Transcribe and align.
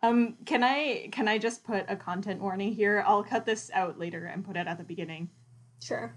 Um, 0.00 0.36
can 0.44 0.62
I 0.62 1.08
can 1.10 1.26
I 1.26 1.38
just 1.38 1.64
put 1.64 1.84
a 1.88 1.96
content 1.96 2.40
warning 2.40 2.72
here? 2.72 3.02
I'll 3.04 3.24
cut 3.24 3.44
this 3.44 3.68
out 3.74 3.98
later 3.98 4.26
and 4.26 4.44
put 4.44 4.56
it 4.56 4.68
at 4.68 4.78
the 4.78 4.84
beginning. 4.84 5.28
Sure. 5.82 6.14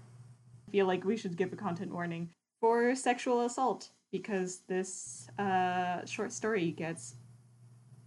I 0.68 0.70
feel 0.70 0.86
like 0.86 1.04
we 1.04 1.16
should 1.16 1.36
give 1.36 1.52
a 1.52 1.56
content 1.56 1.92
warning 1.92 2.30
for 2.60 2.94
sexual 2.94 3.40
assault 3.40 3.90
because 4.12 4.60
this 4.68 5.28
uh, 5.36 6.04
short 6.06 6.30
story 6.32 6.70
gets 6.70 7.16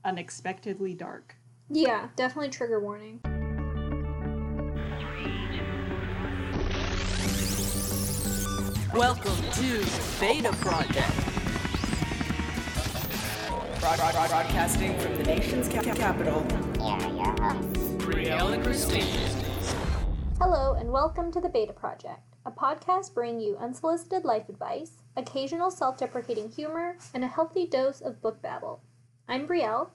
unexpectedly 0.06 0.94
dark. 0.94 1.36
Yeah, 1.70 2.08
definitely 2.16 2.52
trigger 2.52 2.80
warning. 2.80 3.20
Welcome 8.94 9.36
to 9.56 9.86
Beta 10.22 10.54
Project. 10.62 11.35
Broad- 13.86 13.98
broad- 14.00 14.14
broad- 14.14 14.30
broadcasting 14.32 14.98
from 14.98 15.16
the 15.16 15.24
nation's 15.26 15.70
ca- 15.70 15.84
capital. 15.84 16.42
Brielle 18.00 18.54
and 18.54 18.64
Christine. 18.64 19.30
Hello, 20.40 20.74
and 20.74 20.92
welcome 20.92 21.32
to 21.32 21.40
the 21.40 21.50
Beta 21.50 21.72
Project, 21.72 22.36
a 22.48 22.52
podcast 22.52 23.14
bringing 23.14 23.42
you 23.42 23.58
unsolicited 23.58 24.26
life 24.26 24.50
advice, 24.50 25.04
occasional 25.16 25.70
self 25.70 26.00
deprecating 26.00 26.50
humor, 26.50 26.98
and 27.14 27.24
a 27.24 27.28
healthy 27.28 27.68
dose 27.68 28.02
of 28.02 28.24
book 28.24 28.42
babble. 28.42 28.82
I'm 29.28 29.48
Brielle. 29.48 29.92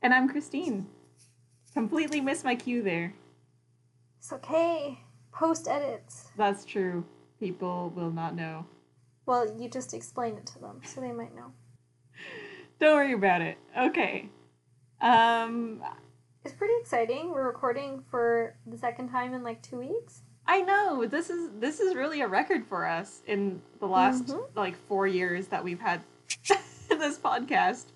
And 0.00 0.14
I'm 0.14 0.28
Christine. 0.28 0.86
Completely 1.74 2.20
missed 2.20 2.44
my 2.44 2.54
cue 2.54 2.80
there. 2.80 3.14
It's 4.20 4.32
okay. 4.32 5.00
Post 5.32 5.66
edits. 5.66 6.28
That's 6.36 6.64
true. 6.64 7.04
People 7.40 7.90
will 7.90 8.12
not 8.12 8.36
know. 8.36 8.66
Well, 9.26 9.60
you 9.60 9.68
just 9.68 9.94
explain 9.94 10.36
it 10.36 10.46
to 10.46 10.60
them, 10.60 10.80
so 10.84 11.00
they 11.00 11.10
might 11.10 11.34
know. 11.34 11.54
Don't 12.80 12.94
worry 12.96 13.12
about 13.12 13.42
it. 13.42 13.58
Okay. 13.78 14.28
Um, 15.00 15.82
It's 16.44 16.54
pretty 16.54 16.74
exciting. 16.80 17.30
We're 17.30 17.46
recording 17.46 18.02
for 18.10 18.56
the 18.66 18.78
second 18.78 19.10
time 19.10 19.34
in 19.34 19.42
like 19.42 19.62
two 19.62 19.78
weeks. 19.78 20.22
I 20.46 20.62
know 20.62 21.04
this 21.06 21.28
is 21.30 21.50
this 21.60 21.78
is 21.80 21.94
really 21.94 22.22
a 22.22 22.26
record 22.28 22.64
for 22.66 22.86
us 22.86 23.20
in 23.26 23.60
the 23.78 23.86
last 23.86 24.26
Mhm. 24.26 24.56
like 24.56 24.76
four 24.88 25.06
years 25.06 25.48
that 25.48 25.62
we've 25.62 25.78
had 25.80 26.00
this 26.88 27.18
podcast. 27.18 27.86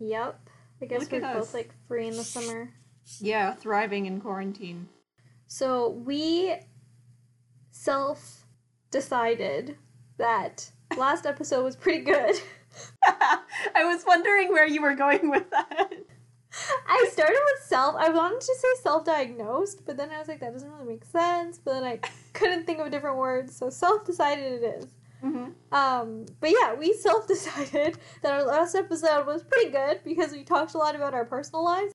Yep. 0.00 0.40
I 0.82 0.86
guess 0.86 1.00
Look 1.02 1.12
we're 1.12 1.20
both 1.20 1.36
us. 1.48 1.54
like 1.54 1.72
free 1.86 2.08
in 2.08 2.16
the 2.16 2.24
summer. 2.24 2.70
Yeah, 3.20 3.54
thriving 3.54 4.06
in 4.06 4.20
quarantine. 4.20 4.88
So 5.46 5.88
we 5.90 6.56
self 7.70 8.44
decided 8.90 9.76
that 10.18 10.70
last 10.96 11.26
episode 11.26 11.62
was 11.64 11.76
pretty 11.76 12.04
good. 12.04 12.34
I 13.74 13.84
was 13.84 14.04
wondering 14.06 14.48
where 14.48 14.66
you 14.66 14.82
were 14.82 14.94
going 14.94 15.30
with 15.30 15.50
that. 15.50 15.92
I 16.86 17.08
started 17.12 17.40
with 17.44 17.64
self. 17.64 17.96
I 17.96 18.10
wanted 18.10 18.40
to 18.40 18.54
say 18.56 18.68
self 18.82 19.04
diagnosed, 19.04 19.84
but 19.84 19.96
then 19.96 20.10
I 20.10 20.18
was 20.18 20.28
like, 20.28 20.40
that 20.40 20.52
doesn't 20.52 20.70
really 20.70 20.86
make 20.86 21.04
sense. 21.04 21.58
But 21.58 21.74
then 21.74 21.84
I 21.84 22.00
couldn't 22.32 22.64
think 22.64 22.78
of 22.78 22.86
a 22.86 22.90
different 22.90 23.16
word, 23.16 23.50
so 23.50 23.70
self 23.70 24.04
decided 24.04 24.62
it 24.62 24.64
is. 24.78 24.86
Mm-hmm. 25.22 25.74
Um, 25.74 26.26
but 26.40 26.50
yeah, 26.50 26.74
we 26.74 26.92
self 26.92 27.26
decided 27.26 27.98
that 28.22 28.32
our 28.32 28.44
last 28.44 28.74
episode 28.74 29.26
was 29.26 29.42
pretty 29.42 29.70
good 29.70 30.00
because 30.04 30.32
we 30.32 30.44
talked 30.44 30.74
a 30.74 30.78
lot 30.78 30.94
about 30.94 31.14
our 31.14 31.24
personal 31.24 31.64
lives. 31.64 31.92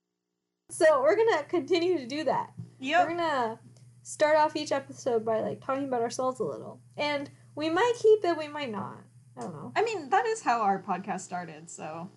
So 0.71 1.02
we're 1.02 1.16
gonna 1.16 1.43
continue 1.43 1.97
to 1.97 2.08
do 2.08 2.23
that. 2.25 2.52
We're 2.80 3.08
gonna 3.16 3.59
start 4.03 4.38
off 4.38 4.55
each 4.55 4.71
episode 4.71 5.23
by 5.25 5.41
like 5.41 5.64
talking 5.64 5.86
about 5.86 6.02
ourselves 6.02 6.39
a 6.39 6.43
little, 6.43 6.80
and 6.97 7.30
we 7.55 7.69
might 7.69 7.93
keep 7.99 8.23
it, 8.23 8.38
we 8.38 8.47
might 8.47 8.71
not. 8.71 8.99
I 9.39 9.41
don't 9.43 9.53
know. 9.53 9.71
I 9.75 9.83
mean, 9.83 10.09
that 10.09 10.25
is 10.25 10.41
how 10.41 10.61
our 10.61 10.81
podcast 10.81 11.21
started, 11.21 11.69
so 11.69 12.09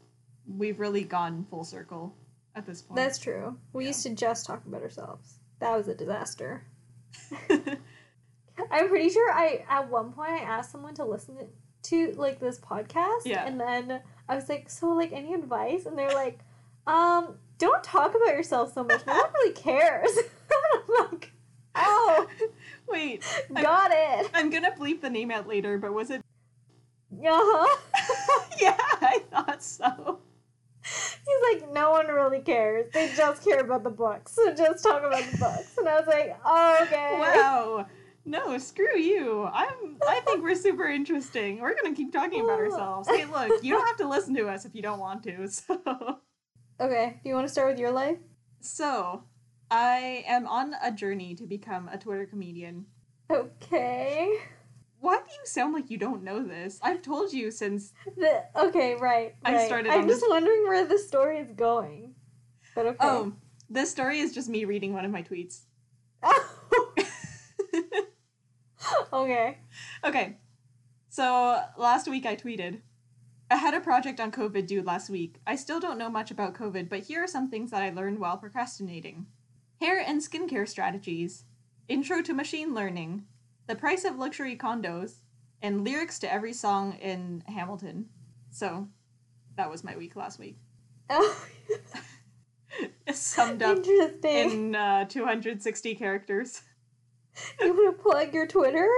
we've 0.47 0.78
really 0.81 1.05
gone 1.05 1.47
full 1.48 1.64
circle 1.64 2.14
at 2.56 2.67
this 2.67 2.83
point. 2.83 2.97
That's 2.97 3.19
true. 3.19 3.56
We 3.73 3.84
Yeah. 3.84 3.89
used 3.89 4.03
to 4.05 4.14
just 4.14 4.45
talk 4.47 4.64
about 4.67 4.83
ourselves. 4.83 5.39
That 5.61 5.77
was 5.77 5.89
a 5.89 5.95
disaster. 5.95 6.64
I'm 8.70 8.89
pretty 8.89 9.09
sure 9.09 9.31
I 9.33 9.64
at 9.69 9.91
one 9.91 10.12
point 10.12 10.31
I 10.33 10.39
asked 10.39 10.73
someone 10.73 10.95
to 10.95 11.05
listen 11.05 11.36
to 11.85 12.13
like 12.17 12.39
this 12.41 12.58
podcast, 12.58 13.24
Yeah. 13.24 13.45
and 13.45 13.58
then 13.61 14.01
I 14.29 14.35
was 14.35 14.48
like, 14.48 14.68
"So, 14.70 14.89
like, 14.89 15.13
any 15.13 15.35
advice?" 15.35 15.86
And 15.86 15.98
they're 15.98 16.13
like, 16.14 16.41
"Um, 16.86 17.39
don't 17.58 17.83
talk 17.83 18.14
about 18.14 18.35
yourself 18.35 18.73
so 18.73 18.85
much. 18.85 19.05
No 19.07 19.14
one 19.14 19.33
really 19.35 19.52
cares." 19.55 20.11
I'm 20.74 21.11
like, 21.11 21.33
"Oh, 21.74 22.27
Wait, 22.89 23.24
I'm- 23.55 23.63
got 23.63 23.91
it." 23.92 24.30
I'm 24.35 24.51
gonna 24.51 24.73
bleep 24.73 25.01
the 25.01 25.11
name 25.11 25.30
out 25.30 25.48
later, 25.48 25.79
but 25.79 25.92
was 25.92 26.11
it? 26.11 26.22
Uh-huh. 27.12 27.78
yeah, 28.61 28.77
I 29.00 29.20
thought 29.30 29.62
so. 29.62 30.20
He's 30.83 31.61
like, 31.62 31.73
no 31.73 31.90
one 31.92 32.08
really 32.08 32.40
cares. 32.40 32.90
They 32.92 33.12
just 33.14 33.45
care 33.45 33.61
about 33.61 33.84
the 33.84 33.90
books. 33.90 34.33
So 34.33 34.52
just 34.56 34.83
talk 34.83 35.02
about 35.02 35.23
the 35.30 35.39
books. 35.39 35.77
And 35.78 35.89
I 35.89 35.98
was 35.98 36.06
like, 36.06 36.36
oh, 36.45 36.78
okay. 36.83 37.17
Wow. 37.18 37.86
No, 38.24 38.56
screw 38.58 38.96
you. 38.96 39.42
I'm. 39.52 39.96
I 40.06 40.20
think 40.20 40.45
we're 40.45 40.55
super 40.55 40.86
interesting. 40.86 41.58
We're 41.58 41.74
gonna 41.74 41.92
keep 41.92 42.12
talking 42.12 42.45
about 42.45 42.61
ourselves. 42.61 43.08
Hey, 43.08 43.24
look, 43.24 43.64
you 43.64 43.74
don't 43.74 43.84
have 43.84 43.96
to 43.96 44.06
listen 44.08 44.33
to 44.36 44.46
us 44.46 44.64
if 44.64 44.77
you 44.77 44.80
don't 44.80 45.00
want 45.00 45.24
to. 45.24 45.48
So, 45.48 46.20
Okay, 46.80 47.18
do 47.24 47.29
you 47.29 47.34
want 47.34 47.48
to 47.48 47.52
start 47.52 47.68
with 47.70 47.80
your 47.80 47.90
life? 47.90 48.18
so 48.61 49.24
I 49.73 50.23
am 50.29 50.46
on 50.46 50.74
a 50.84 50.92
journey 50.92 51.34
to 51.34 51.46
become 51.46 51.89
a 51.89 51.98
Twitter 51.98 52.24
comedian. 52.27 52.86
Okay. 53.29 54.39
Why 55.02 55.17
do 55.17 55.24
you 55.33 55.45
sound 55.45 55.74
like 55.74 55.90
you 55.90 55.98
don't 55.98 56.23
know 56.23 56.46
this? 56.46 56.79
I've 56.80 57.02
told 57.02 57.33
you 57.33 57.51
since. 57.51 57.92
The, 58.17 58.45
okay, 58.55 58.95
right. 58.95 59.35
I 59.45 59.67
started. 59.67 59.90
I'm 59.90 60.07
just 60.07 60.20
this- 60.20 60.30
wondering 60.30 60.63
where 60.63 60.86
the 60.86 60.96
story 60.96 61.39
is 61.39 61.51
going. 61.51 62.14
But 62.77 62.86
okay. 62.86 62.98
Oh, 63.01 63.33
this 63.68 63.91
story 63.91 64.20
is 64.20 64.33
just 64.33 64.48
me 64.48 64.64
reading 64.64 64.92
one 64.92 65.05
of 65.05 65.11
my 65.11 65.24
tweets. 65.24 65.62
okay. 69.12 69.58
Okay. 70.05 70.36
So 71.08 71.61
last 71.77 72.07
week 72.07 72.24
I 72.24 72.36
tweeted, 72.36 72.83
I 73.51 73.57
had 73.57 73.74
a 73.74 73.80
project 73.80 74.20
on 74.20 74.30
COVID 74.30 74.68
due 74.68 74.83
last 74.83 75.11
week. 75.11 75.41
I 75.45 75.57
still 75.57 75.80
don't 75.80 75.98
know 75.98 76.11
much 76.11 76.30
about 76.30 76.55
COVID, 76.55 76.89
but 76.89 77.01
here 77.01 77.24
are 77.24 77.27
some 77.29 77.51
things 77.51 77.73
that 77.73 77.83
I 77.83 77.91
learned 77.91 78.20
while 78.20 78.36
procrastinating 78.36 79.27
hair 79.80 79.98
and 79.98 80.20
skincare 80.20 80.68
strategies, 80.68 81.45
intro 81.89 82.23
to 82.23 82.33
machine 82.33 82.73
learning, 82.73 83.24
the 83.67 83.74
price 83.74 84.05
of 84.05 84.18
luxury 84.18 84.56
condos, 84.56 85.14
and 85.62 85.84
lyrics 85.84 86.18
to 86.20 86.33
every 86.33 86.52
song 86.52 86.95
in 86.95 87.42
Hamilton. 87.46 88.06
So 88.50 88.89
that 89.56 89.70
was 89.70 89.84
my 89.84 89.96
week 89.96 90.17
last 90.17 90.39
week. 90.39 90.58
Oh, 91.11 91.46
Summed 93.12 93.62
up 93.62 93.84
in 94.24 94.74
uh, 94.74 95.05
260 95.05 95.95
characters. 95.95 96.62
you 97.61 97.74
want 97.74 97.96
to 97.96 98.02
plug 98.02 98.33
your 98.34 98.46
Twitter 98.46 98.89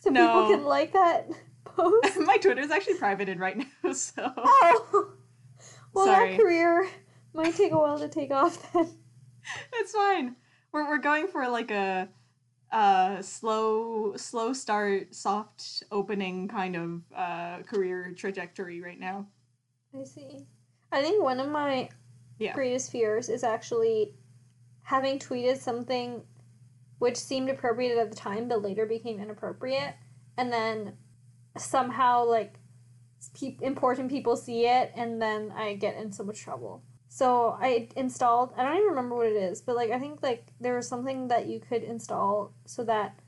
so 0.00 0.10
No. 0.10 0.26
people 0.26 0.56
can 0.56 0.64
like 0.64 0.92
that 0.92 1.28
post? 1.64 2.18
my 2.24 2.36
Twitter 2.36 2.60
is 2.60 2.70
actually 2.70 2.94
privated 2.98 3.38
right 3.40 3.56
now, 3.56 3.92
so. 3.92 4.30
Oh. 4.36 5.12
Well, 5.94 6.04
Sorry. 6.06 6.30
that 6.32 6.40
career 6.40 6.88
might 7.32 7.54
take 7.56 7.72
a 7.72 7.78
while 7.78 7.98
to 7.98 8.08
take 8.08 8.30
off 8.30 8.72
then. 8.72 8.88
It's 9.74 9.92
fine. 9.92 10.36
We're 10.70 10.86
we're 10.86 10.98
going 10.98 11.28
for 11.28 11.48
like 11.48 11.70
a 11.70 12.08
uh 12.72 13.22
slow 13.22 14.14
slow 14.16 14.52
start, 14.52 15.14
soft 15.14 15.82
opening 15.90 16.48
kind 16.48 16.76
of 16.76 17.02
uh 17.14 17.62
career 17.62 18.12
trajectory 18.16 18.80
right 18.80 19.00
now. 19.00 19.26
I 19.98 20.04
see. 20.04 20.46
I 20.92 21.02
think 21.02 21.22
one 21.22 21.40
of 21.40 21.48
my 21.48 21.88
Yeah. 22.38 22.52
greatest 22.54 22.90
fears 22.92 23.28
is 23.28 23.42
actually 23.44 24.14
having 24.82 25.18
tweeted 25.18 25.58
something 25.58 26.22
which 26.98 27.16
seemed 27.16 27.48
appropriate 27.50 27.98
at 27.98 28.10
the 28.10 28.16
time 28.16 28.48
but 28.48 28.62
later 28.62 28.86
became 28.86 29.20
inappropriate 29.20 29.94
and 30.36 30.52
then 30.52 30.96
somehow 31.56 32.24
like 32.24 32.54
pe- 33.34 33.58
important 33.60 34.10
people 34.10 34.36
see 34.36 34.66
it 34.66 34.92
and 34.96 35.20
then 35.20 35.52
I 35.52 35.74
get 35.74 35.96
in 35.96 36.12
so 36.12 36.24
much 36.24 36.40
trouble. 36.40 36.82
So 37.08 37.56
I 37.60 37.88
installed 37.96 38.52
I 38.56 38.62
don't 38.62 38.76
even 38.76 38.88
remember 38.88 39.16
what 39.16 39.26
it 39.26 39.36
is, 39.36 39.60
but 39.62 39.76
like 39.76 39.90
I 39.90 39.98
think 39.98 40.22
like 40.22 40.46
there 40.60 40.76
was 40.76 40.86
something 40.88 41.28
that 41.28 41.46
you 41.46 41.58
could 41.60 41.82
install 41.82 42.52
so 42.66 42.84
that 42.84 43.18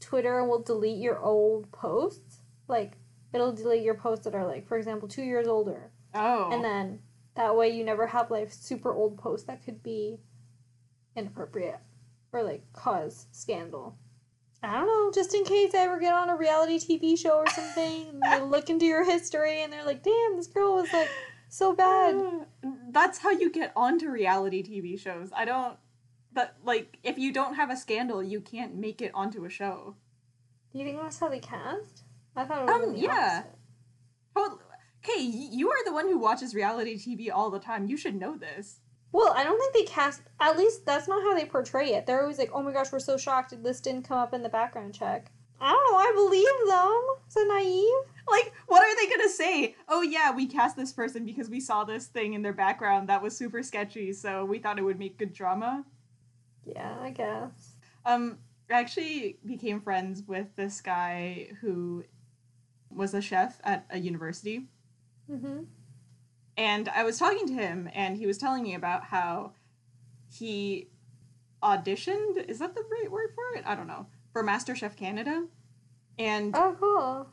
Twitter 0.00 0.44
will 0.44 0.62
delete 0.62 0.98
your 0.98 1.18
old 1.18 1.70
posts. 1.72 2.40
Like 2.68 2.98
it'll 3.32 3.52
delete 3.52 3.82
your 3.82 3.94
posts 3.94 4.24
that 4.24 4.34
are 4.34 4.46
like 4.46 4.66
for 4.68 4.76
example 4.76 5.08
2 5.08 5.22
years 5.22 5.48
older 5.48 5.90
Oh. 6.14 6.50
and 6.52 6.62
then 6.64 7.00
that 7.34 7.56
way 7.56 7.68
you 7.70 7.82
never 7.82 8.06
have 8.06 8.30
like 8.30 8.52
super 8.52 8.92
old 8.94 9.18
posts 9.18 9.46
that 9.48 9.64
could 9.64 9.82
be 9.82 10.20
inappropriate 11.16 11.80
or 12.32 12.42
like 12.42 12.62
cause 12.72 13.26
scandal. 13.32 13.96
I 14.62 14.78
don't 14.78 14.86
know, 14.86 15.10
just 15.12 15.34
in 15.34 15.44
case 15.44 15.74
I 15.74 15.78
ever 15.80 15.98
get 15.98 16.14
on 16.14 16.30
a 16.30 16.36
reality 16.36 16.78
TV 16.78 17.18
show 17.18 17.36
or 17.36 17.46
something, 17.50 18.06
and 18.08 18.22
they 18.22 18.40
look 18.40 18.70
into 18.70 18.86
your 18.86 19.04
history 19.04 19.62
and 19.62 19.70
they're 19.72 19.84
like, 19.84 20.02
"Damn, 20.02 20.36
this 20.36 20.46
girl 20.46 20.76
was 20.76 20.90
like 20.92 21.08
so 21.54 21.74
bad." 21.74 22.46
That's 22.90 23.18
how 23.18 23.30
you 23.30 23.50
get 23.50 23.72
onto 23.76 24.08
reality 24.10 24.62
TV 24.62 24.98
shows. 24.98 25.30
I 25.34 25.44
don't 25.44 25.76
but 26.34 26.56
like 26.64 26.98
if 27.02 27.16
you 27.16 27.32
don't 27.32 27.54
have 27.54 27.70
a 27.70 27.76
scandal, 27.76 28.22
you 28.22 28.40
can't 28.40 28.74
make 28.74 29.00
it 29.00 29.12
onto 29.14 29.44
a 29.44 29.50
show. 29.50 29.94
Do 30.72 30.78
you 30.80 30.84
think 30.84 31.00
that's 31.00 31.18
how 31.18 31.28
they 31.28 31.38
cast? 31.38 32.02
I 32.36 32.44
thought 32.44 32.62
it 32.62 32.66
was 32.66 32.88
Um, 32.88 32.96
yeah. 32.96 33.44
Totally. 34.36 34.60
Okay, 35.04 35.20
you 35.20 35.70
are 35.70 35.84
the 35.84 35.92
one 35.92 36.08
who 36.08 36.18
watches 36.18 36.54
reality 36.54 36.98
TV 36.98 37.30
all 37.32 37.50
the 37.50 37.60
time. 37.60 37.86
You 37.86 37.96
should 37.96 38.16
know 38.16 38.36
this. 38.36 38.80
Well, 39.12 39.32
I 39.36 39.44
don't 39.44 39.60
think 39.60 39.74
they 39.74 39.92
cast. 39.92 40.22
At 40.40 40.56
least 40.56 40.84
that's 40.86 41.06
not 41.06 41.22
how 41.22 41.34
they 41.34 41.44
portray 41.44 41.92
it. 41.94 42.06
They're 42.06 42.22
always 42.22 42.38
like, 42.38 42.50
"Oh 42.52 42.62
my 42.62 42.72
gosh, 42.72 42.90
we're 42.90 42.98
so 42.98 43.16
shocked 43.16 43.62
this 43.62 43.80
didn't 43.80 44.08
come 44.08 44.18
up 44.18 44.34
in 44.34 44.42
the 44.42 44.48
background 44.48 44.94
check." 44.94 45.30
I 45.64 45.70
don't 45.70 45.90
know. 45.90 45.98
I 45.98 46.12
believe 46.14 46.44
them. 46.68 47.02
So 47.28 47.42
naive? 47.42 48.10
Like, 48.30 48.52
what 48.66 48.82
are 48.82 48.96
they 48.96 49.08
gonna 49.10 49.30
say? 49.30 49.74
Oh 49.88 50.02
yeah, 50.02 50.30
we 50.30 50.46
cast 50.46 50.76
this 50.76 50.92
person 50.92 51.24
because 51.24 51.48
we 51.48 51.58
saw 51.58 51.84
this 51.84 52.06
thing 52.06 52.34
in 52.34 52.42
their 52.42 52.52
background 52.52 53.08
that 53.08 53.22
was 53.22 53.36
super 53.36 53.62
sketchy, 53.62 54.12
so 54.12 54.44
we 54.44 54.58
thought 54.58 54.78
it 54.78 54.82
would 54.82 54.98
make 54.98 55.18
good 55.18 55.32
drama. 55.32 55.84
Yeah, 56.64 56.96
I 57.00 57.10
guess. 57.10 57.76
Um, 58.04 58.38
I 58.70 58.74
actually 58.74 59.38
became 59.46 59.80
friends 59.80 60.22
with 60.26 60.54
this 60.54 60.80
guy 60.80 61.48
who 61.60 62.04
was 62.90 63.14
a 63.14 63.20
chef 63.22 63.60
at 63.64 63.86
a 63.90 63.98
university. 63.98 64.66
Mm-hmm. 65.30 65.64
And 66.56 66.88
I 66.90 67.04
was 67.04 67.18
talking 67.18 67.46
to 67.48 67.54
him, 67.54 67.88
and 67.94 68.16
he 68.16 68.26
was 68.26 68.38
telling 68.38 68.62
me 68.62 68.74
about 68.74 69.04
how 69.04 69.52
he 70.30 70.88
auditioned. 71.62 72.48
Is 72.48 72.58
that 72.60 72.74
the 72.74 72.84
right 72.90 73.10
word 73.10 73.30
for 73.34 73.58
it? 73.58 73.64
I 73.66 73.74
don't 73.74 73.86
know. 73.86 74.06
For 74.34 74.42
MasterChef 74.44 74.96
Canada. 74.96 75.46
And 76.18 76.54
Oh, 76.54 76.76
cool. 76.78 77.28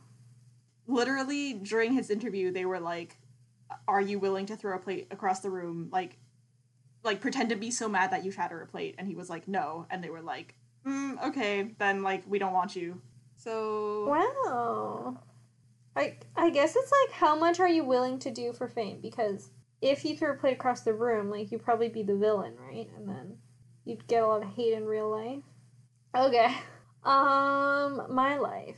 literally 0.87 1.53
during 1.53 1.93
his 1.93 2.09
interview, 2.09 2.51
they 2.51 2.63
were 2.65 2.79
like, 2.79 3.17
Are 3.87 3.99
you 4.01 4.19
willing 4.19 4.45
to 4.45 4.55
throw 4.55 4.75
a 4.75 4.79
plate 4.79 5.07
across 5.11 5.41
the 5.41 5.49
room? 5.49 5.89
Like, 5.91 6.17
like 7.03 7.19
pretend 7.19 7.49
to 7.49 7.55
be 7.55 7.71
so 7.71 7.89
mad 7.89 8.11
that 8.11 8.23
you 8.23 8.31
shatter 8.31 8.61
a 8.61 8.67
plate. 8.67 8.95
And 8.97 9.07
he 9.07 9.15
was 9.15 9.29
like, 9.29 9.47
No. 9.47 9.85
And 9.89 10.03
they 10.03 10.09
were 10.09 10.21
like, 10.21 10.55
mm, 10.85 11.21
Okay, 11.29 11.73
then 11.79 12.03
like, 12.03 12.23
we 12.27 12.39
don't 12.39 12.53
want 12.53 12.75
you. 12.75 13.01
So. 13.35 14.05
Wow. 14.07 15.17
I 15.95 16.17
I 16.37 16.49
guess 16.51 16.75
it's 16.75 16.91
like 17.05 17.13
how 17.15 17.35
much 17.35 17.59
are 17.59 17.67
you 17.67 17.83
willing 17.83 18.19
to 18.19 18.31
do 18.31 18.53
for 18.53 18.67
fame? 18.67 18.99
Because 19.01 19.49
if 19.81 20.05
you 20.05 20.15
threw 20.15 20.31
a 20.31 20.35
plate 20.35 20.53
across 20.53 20.81
the 20.81 20.93
room, 20.93 21.29
like 21.31 21.51
you'd 21.51 21.63
probably 21.63 21.89
be 21.89 22.03
the 22.03 22.15
villain, 22.15 22.53
right? 22.57 22.87
And 22.95 23.09
then 23.09 23.37
you'd 23.85 24.07
get 24.07 24.21
a 24.23 24.27
lot 24.27 24.43
of 24.43 24.49
hate 24.53 24.73
in 24.73 24.85
real 24.85 25.09
life. 25.09 25.43
Okay. 26.15 26.55
Um, 27.03 28.03
my 28.09 28.37
life. 28.37 28.77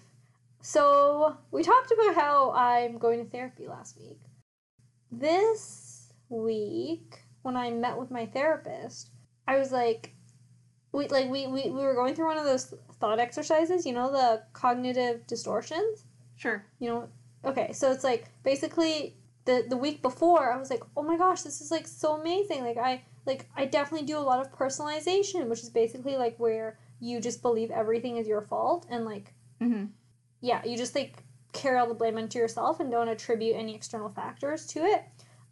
So 0.61 1.35
we 1.51 1.61
talked 1.61 1.91
about 1.91 2.15
how 2.15 2.51
I'm 2.51 2.97
going 2.97 3.23
to 3.23 3.29
therapy 3.29 3.67
last 3.67 3.97
week. 3.99 4.19
This 5.11 6.13
week, 6.29 7.19
when 7.41 7.57
I 7.57 7.69
met 7.69 7.97
with 7.97 8.11
my 8.11 8.25
therapist, 8.25 9.09
I 9.47 9.57
was 9.57 9.71
like, 9.71 10.15
we 10.93 11.07
like 11.09 11.29
we, 11.29 11.47
we, 11.47 11.63
we 11.63 11.83
were 11.83 11.95
going 11.95 12.15
through 12.15 12.27
one 12.27 12.37
of 12.37 12.45
those 12.45 12.73
thought 12.99 13.19
exercises, 13.19 13.85
you 13.85 13.93
know, 13.93 14.11
the 14.11 14.43
cognitive 14.53 15.27
distortions. 15.27 16.05
Sure. 16.37 16.65
You 16.79 16.89
know, 16.89 17.09
okay, 17.43 17.73
so 17.73 17.91
it's 17.91 18.03
like 18.03 18.29
basically 18.43 19.17
the 19.45 19.65
the 19.67 19.77
week 19.77 20.01
before 20.01 20.53
I 20.53 20.57
was 20.57 20.69
like, 20.69 20.83
oh 20.95 21.03
my 21.03 21.17
gosh, 21.17 21.41
this 21.41 21.61
is 21.61 21.71
like 21.71 21.87
so 21.87 22.13
amazing. 22.13 22.63
Like 22.63 22.77
I 22.77 23.03
like 23.25 23.49
I 23.57 23.65
definitely 23.65 24.07
do 24.07 24.17
a 24.17 24.19
lot 24.19 24.39
of 24.39 24.51
personalization, 24.53 25.47
which 25.47 25.59
is 25.59 25.69
basically 25.69 26.15
like 26.15 26.37
where 26.37 26.79
you 27.03 27.19
just 27.19 27.41
believe 27.41 27.69
everything 27.69 28.17
is 28.17 28.27
your 28.27 28.41
fault 28.41 28.85
and 28.89 29.05
like 29.05 29.33
Mm-hmm. 29.61 29.85
yeah, 30.41 30.61
you 30.65 30.75
just 30.75 30.93
like 30.95 31.23
carry 31.53 31.77
all 31.77 31.87
the 31.87 31.93
blame 31.93 32.17
into 32.17 32.37
yourself 32.37 32.79
and 32.79 32.91
don't 32.91 33.07
attribute 33.07 33.55
any 33.55 33.75
external 33.75 34.09
factors 34.09 34.65
to 34.67 34.79
it. 34.79 35.03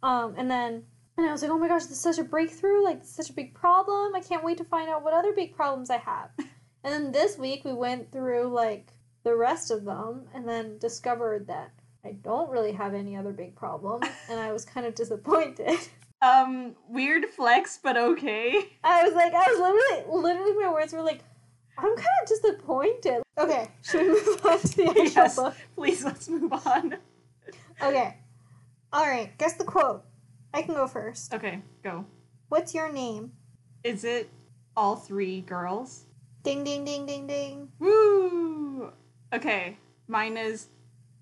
Um, 0.02 0.34
and 0.36 0.50
then 0.50 0.82
and 1.16 1.26
I 1.26 1.32
was 1.32 1.42
like, 1.42 1.50
oh 1.50 1.58
my 1.58 1.68
gosh, 1.68 1.82
this 1.82 1.92
is 1.92 2.00
such 2.00 2.18
a 2.18 2.24
breakthrough, 2.24 2.82
like 2.82 3.04
such 3.04 3.30
a 3.30 3.34
big 3.34 3.54
problem. 3.54 4.14
I 4.14 4.20
can't 4.20 4.44
wait 4.44 4.58
to 4.58 4.64
find 4.64 4.90
out 4.90 5.02
what 5.02 5.14
other 5.14 5.32
big 5.32 5.54
problems 5.54 5.88
I 5.90 5.98
have. 5.98 6.30
and 6.38 6.92
then 6.92 7.12
this 7.12 7.38
week 7.38 7.64
we 7.64 7.72
went 7.72 8.10
through 8.12 8.52
like 8.52 8.88
the 9.24 9.36
rest 9.36 9.70
of 9.70 9.84
them 9.84 10.26
and 10.34 10.46
then 10.48 10.78
discovered 10.78 11.46
that 11.46 11.70
I 12.04 12.12
don't 12.12 12.50
really 12.50 12.72
have 12.72 12.92
any 12.94 13.16
other 13.16 13.32
big 13.32 13.54
problems 13.54 14.06
and 14.28 14.40
I 14.40 14.52
was 14.52 14.64
kind 14.64 14.86
of 14.86 14.94
disappointed. 14.94 15.78
Um, 16.20 16.76
weird 16.88 17.24
flex, 17.26 17.78
but 17.82 17.96
okay. 17.96 18.54
I 18.84 19.02
was 19.04 19.14
like, 19.14 19.34
I 19.34 19.44
was 19.50 19.58
literally, 19.58 20.22
literally, 20.22 20.64
my 20.64 20.72
words 20.72 20.92
were 20.92 21.02
like, 21.02 21.20
I'm 21.78 21.96
kind 21.96 22.08
of 22.22 22.28
disappointed. 22.28 23.22
Okay, 23.38 23.68
should 23.82 24.02
we 24.02 24.08
move 24.08 24.46
on 24.46 24.58
to 24.58 24.76
the 24.76 24.84
actual 24.90 25.04
yes. 25.04 25.36
book? 25.36 25.54
Please, 25.74 26.04
let's 26.04 26.28
move 26.28 26.52
on. 26.52 26.96
Okay. 27.82 28.16
All 28.92 29.06
right. 29.06 29.36
Guess 29.38 29.54
the 29.54 29.64
quote. 29.64 30.04
I 30.54 30.62
can 30.62 30.74
go 30.74 30.86
first. 30.86 31.32
Okay, 31.32 31.62
go. 31.82 32.04
What's 32.48 32.74
your 32.74 32.92
name? 32.92 33.32
Is 33.82 34.04
it 34.04 34.28
all 34.76 34.96
three 34.96 35.40
girls? 35.40 36.04
Ding 36.42 36.62
ding 36.62 36.84
ding 36.84 37.06
ding 37.06 37.26
ding. 37.26 37.68
Woo! 37.78 38.92
Okay, 39.32 39.78
mine 40.08 40.36
is. 40.36 40.68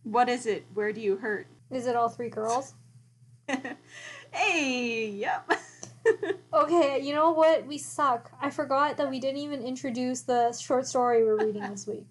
What 0.03 0.29
is 0.29 0.47
it? 0.47 0.65
Where 0.75 0.93
do 0.93 1.01
you 1.01 1.17
hurt? 1.17 1.47
Is 1.71 1.87
it 1.87 1.95
all 1.95 2.09
three 2.09 2.31
girls? 2.31 2.75
hey, 4.33 5.09
yep. 5.09 5.51
Okay, 6.53 7.01
you 7.01 7.15
know 7.15 7.31
what? 7.31 7.67
We 7.67 7.79
suck. 7.79 8.33
I 8.41 8.51
forgot 8.51 8.97
that 8.97 9.09
we 9.09 9.21
didn't 9.21 9.39
even 9.39 9.63
introduce 9.63 10.23
the 10.23 10.53
short 10.53 10.87
story 10.87 11.25
we're 11.25 11.37
reading 11.45 11.63
this 11.71 11.87
week. 11.87 12.07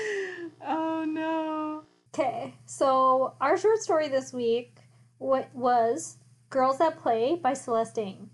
oh 0.66 1.04
no. 1.06 1.84
Okay, 2.14 2.54
so 2.64 3.34
our 3.40 3.56
short 3.56 3.78
story 3.78 4.08
this 4.08 4.32
week 4.32 4.74
what 5.18 5.48
was 5.54 6.18
Girls 6.50 6.80
at 6.80 6.98
Play 6.98 7.36
by 7.36 7.54
Celeste 7.54 7.98
Ng. 7.98 8.30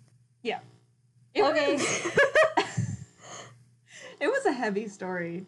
It 1.35 1.43
Okay. 1.43 1.73
Was, 1.75 2.07
it 4.21 4.27
was 4.29 4.45
a 4.45 4.53
heavy 4.53 4.87
story. 4.89 5.47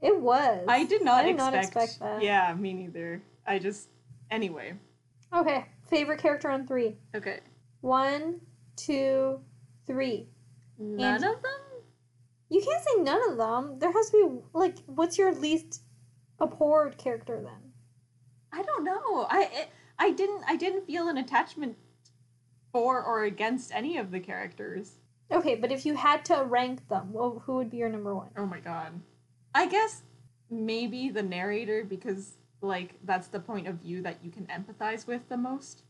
it 0.00 0.18
was. 0.18 0.64
I 0.68 0.84
did 0.84 1.04
not, 1.04 1.24
I 1.24 1.26
did 1.28 1.36
not 1.36 1.54
expect, 1.54 1.90
expect 1.90 2.00
that. 2.00 2.22
Yeah, 2.22 2.54
me 2.54 2.72
neither. 2.72 3.20
I 3.46 3.58
just. 3.58 3.88
Anyway. 4.30 4.74
Okay, 5.34 5.66
favorite 5.88 6.18
character 6.20 6.48
on 6.48 6.66
three. 6.66 6.96
Okay. 7.14 7.40
One, 7.82 8.40
two, 8.76 9.40
three. 9.86 10.28
None 10.78 11.14
Angie. 11.14 11.26
of 11.26 11.42
them? 11.42 11.60
You 12.48 12.60
can't 12.60 12.84
say 12.84 13.02
none 13.02 13.30
of 13.30 13.36
them. 13.36 13.78
There 13.78 13.92
has 13.92 14.10
to 14.10 14.28
be 14.28 14.48
like, 14.52 14.76
what's 14.86 15.18
your 15.18 15.34
least 15.34 15.82
abhorred 16.38 16.96
character 16.98 17.40
then? 17.42 17.72
I 18.52 18.62
don't 18.62 18.84
know. 18.84 19.26
I 19.28 19.48
it, 19.52 19.68
I 19.98 20.10
didn't 20.10 20.44
I 20.46 20.56
didn't 20.56 20.86
feel 20.86 21.08
an 21.08 21.16
attachment 21.16 21.76
for 22.72 23.02
or 23.02 23.24
against 23.24 23.74
any 23.74 23.96
of 23.96 24.10
the 24.10 24.20
characters. 24.20 24.98
Okay, 25.30 25.56
but 25.56 25.72
if 25.72 25.84
you 25.84 25.96
had 25.96 26.24
to 26.26 26.44
rank 26.44 26.88
them, 26.88 27.12
well, 27.12 27.42
who 27.44 27.56
would 27.56 27.70
be 27.70 27.78
your 27.78 27.88
number 27.88 28.14
one? 28.14 28.28
Oh 28.36 28.46
my 28.46 28.60
god. 28.60 29.00
I 29.54 29.66
guess 29.66 30.02
maybe 30.50 31.08
the 31.08 31.22
narrator 31.22 31.84
because 31.84 32.36
like 32.60 32.94
that's 33.04 33.28
the 33.28 33.40
point 33.40 33.66
of 33.66 33.76
view 33.76 34.02
that 34.02 34.18
you 34.22 34.30
can 34.30 34.46
empathize 34.46 35.06
with 35.06 35.28
the 35.28 35.36
most. 35.36 35.82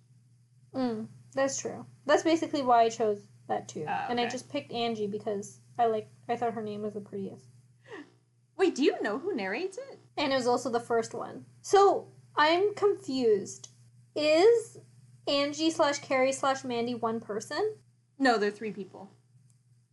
Mm, 0.74 1.06
that's 1.34 1.58
true. 1.60 1.84
That's 2.06 2.22
basically 2.22 2.62
why 2.62 2.82
I 2.82 2.88
chose 2.88 3.18
that 3.48 3.68
too. 3.68 3.84
Ah, 3.88 4.06
And 4.08 4.18
I 4.20 4.28
just 4.28 4.48
picked 4.50 4.72
Angie 4.72 5.06
because 5.06 5.60
I 5.78 5.86
like 5.86 6.08
I 6.28 6.36
thought 6.36 6.54
her 6.54 6.62
name 6.62 6.82
was 6.82 6.94
the 6.94 7.00
prettiest. 7.00 7.46
Wait, 8.56 8.74
do 8.74 8.82
you 8.82 9.00
know 9.02 9.18
who 9.18 9.34
narrates 9.34 9.78
it? 9.78 9.98
And 10.16 10.32
it 10.32 10.36
was 10.36 10.46
also 10.46 10.70
the 10.70 10.80
first 10.80 11.14
one. 11.14 11.44
So 11.62 12.08
I'm 12.36 12.74
confused. 12.74 13.68
Is 14.14 14.78
Angie 15.28 15.70
slash 15.70 15.98
Carrie 15.98 16.32
slash 16.32 16.64
Mandy 16.64 16.94
one 16.94 17.20
person? 17.20 17.74
No, 18.18 18.38
they're 18.38 18.50
three 18.50 18.72
people. 18.72 19.10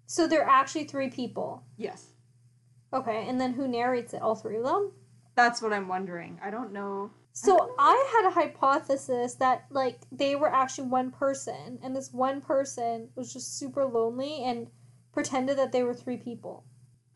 So 0.05 0.27
they're 0.27 0.47
actually 0.47 0.85
three 0.85 1.09
people. 1.09 1.63
Yes. 1.77 2.07
Okay, 2.93 3.25
and 3.27 3.41
then 3.41 3.53
who 3.53 3.67
narrates 3.67 4.13
it? 4.13 4.21
All 4.21 4.35
three 4.35 4.57
of 4.57 4.63
them? 4.63 4.91
That's 5.35 5.61
what 5.61 5.73
I'm 5.73 5.87
wondering. 5.87 6.39
I 6.43 6.51
don't 6.51 6.71
know. 6.71 7.11
So 7.35 7.73
I 7.79 8.09
had 8.15 8.29
a 8.29 8.33
hypothesis 8.33 9.33
that 9.35 9.65
like 9.71 9.99
they 10.11 10.35
were 10.35 10.53
actually 10.53 10.87
one 10.87 11.09
person, 11.11 11.79
and 11.83 11.95
this 11.95 12.13
one 12.13 12.41
person 12.41 13.09
was 13.15 13.33
just 13.33 13.57
super 13.57 13.85
lonely 13.85 14.43
and 14.43 14.67
pretended 15.11 15.57
that 15.57 15.71
they 15.71 15.83
were 15.83 15.95
three 15.95 16.17
people. 16.17 16.63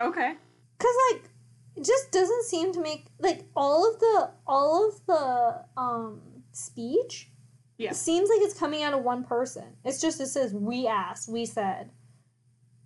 Okay. 0.02 0.34
Cause 0.80 0.96
like 1.12 1.30
it 1.76 1.86
just 1.86 2.12
doesn't 2.12 2.46
seem 2.46 2.74
to 2.74 2.82
make 2.82 3.06
like 3.20 3.46
all 3.56 3.88
of 3.92 4.00
the 4.00 4.32
all 4.48 4.90
of 4.90 5.06
the 5.06 5.64
um 5.80 6.22
speech 6.52 7.30
Yeah. 7.78 7.92
seems 7.92 8.28
like 8.30 8.42
it's 8.42 8.58
coming 8.58 8.82
out 8.82 8.94
of 8.94 9.04
one 9.04 9.24
person. 9.24 9.78
It's 9.86 10.02
just 10.02 10.20
it 10.20 10.28
says 10.28 10.52
we 10.54 10.88
asked, 10.88 11.30
we 11.30 11.46
said. 11.46 11.92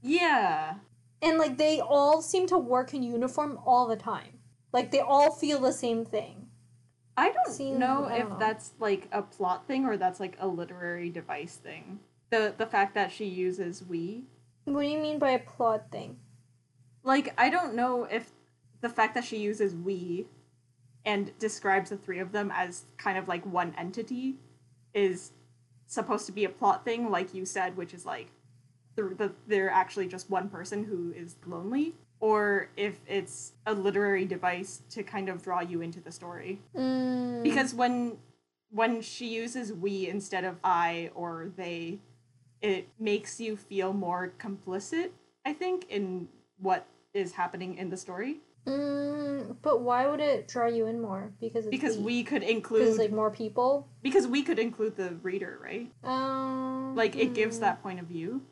Yeah. 0.01 0.75
And 1.21 1.37
like 1.37 1.57
they 1.57 1.79
all 1.79 2.21
seem 2.21 2.47
to 2.47 2.57
work 2.57 2.93
in 2.93 3.03
uniform 3.03 3.57
all 3.65 3.87
the 3.87 3.95
time. 3.95 4.39
Like 4.73 4.91
they 4.91 4.99
all 4.99 5.31
feel 5.31 5.59
the 5.59 5.71
same 5.73 6.03
thing. 6.05 6.47
I 7.21 7.31
don't 7.31 7.53
Seems- 7.53 7.77
know 7.77 8.07
if 8.07 8.27
that's 8.39 8.71
like 8.79 9.07
a 9.11 9.21
plot 9.21 9.67
thing 9.67 9.85
or 9.85 9.95
that's 9.95 10.19
like 10.19 10.35
a 10.39 10.47
literary 10.47 11.11
device 11.11 11.55
thing. 11.55 11.99
The 12.31 12.55
the 12.57 12.65
fact 12.65 12.95
that 12.95 13.11
she 13.11 13.25
uses 13.25 13.83
we. 13.83 14.23
What 14.65 14.81
do 14.81 14.87
you 14.87 14.97
mean 14.97 15.19
by 15.19 15.31
a 15.31 15.39
plot 15.39 15.91
thing? 15.91 16.17
Like 17.03 17.33
I 17.37 17.51
don't 17.51 17.75
know 17.75 18.05
if 18.05 18.31
the 18.81 18.89
fact 18.89 19.13
that 19.13 19.23
she 19.23 19.37
uses 19.37 19.75
we 19.75 20.27
and 21.05 21.37
describes 21.37 21.91
the 21.91 21.97
three 21.97 22.17
of 22.17 22.31
them 22.31 22.51
as 22.53 22.85
kind 22.97 23.19
of 23.19 23.27
like 23.27 23.45
one 23.45 23.75
entity 23.77 24.37
is 24.95 25.31
supposed 25.85 26.25
to 26.25 26.31
be 26.31 26.45
a 26.45 26.49
plot 26.49 26.85
thing 26.85 27.11
like 27.11 27.33
you 27.33 27.45
said 27.45 27.75
which 27.75 27.93
is 27.93 28.05
like 28.05 28.27
the, 28.95 29.03
the, 29.17 29.31
they're 29.47 29.69
actually 29.69 30.07
just 30.07 30.29
one 30.29 30.47
person 30.49 30.83
who 30.85 31.11
is 31.13 31.35
lonely 31.45 31.95
or 32.21 32.69
if 32.77 32.99
it's 33.07 33.53
a 33.65 33.73
literary 33.73 34.25
device 34.25 34.81
to 34.89 35.03
kind 35.03 35.27
of 35.27 35.43
draw 35.43 35.59
you 35.59 35.81
into 35.81 35.99
the 35.99 36.11
story 36.11 36.59
Mm, 36.75 37.43
because 37.43 37.73
when 37.73 38.17
when 38.69 39.01
she 39.01 39.27
uses 39.27 39.73
we 39.73 40.07
instead 40.07 40.45
of 40.45 40.55
i 40.63 41.11
or 41.13 41.51
they 41.57 41.99
it 42.61 42.87
makes 42.99 43.39
you 43.39 43.57
feel 43.57 43.93
more 43.93 44.33
complicit, 44.39 45.09
I 45.45 45.53
think, 45.53 45.85
in 45.89 46.27
what 46.59 46.85
is 47.13 47.33
happening 47.33 47.77
in 47.77 47.89
the 47.89 47.97
story. 47.97 48.37
Mm, 48.67 49.55
but 49.63 49.81
why 49.81 50.07
would 50.07 50.19
it 50.19 50.47
draw 50.47 50.67
you 50.67 50.85
in 50.85 51.01
more? 51.01 51.31
Because 51.41 51.65
it's 51.65 51.71
Because 51.71 51.97
we 51.97 52.23
could 52.23 52.43
include 52.43 52.97
like 52.97 53.11
more 53.11 53.31
people. 53.31 53.87
because 54.03 54.27
we 54.27 54.43
could 54.43 54.59
include 54.59 54.95
the 54.95 55.15
reader, 55.23 55.59
right? 55.63 55.91
Um, 56.03 56.95
Like 56.95 57.15
it 57.15 57.33
gives 57.33 57.57
hmm. 57.57 57.61
that 57.61 57.81
point 57.81 57.99
of 57.99 58.05
view. 58.05 58.43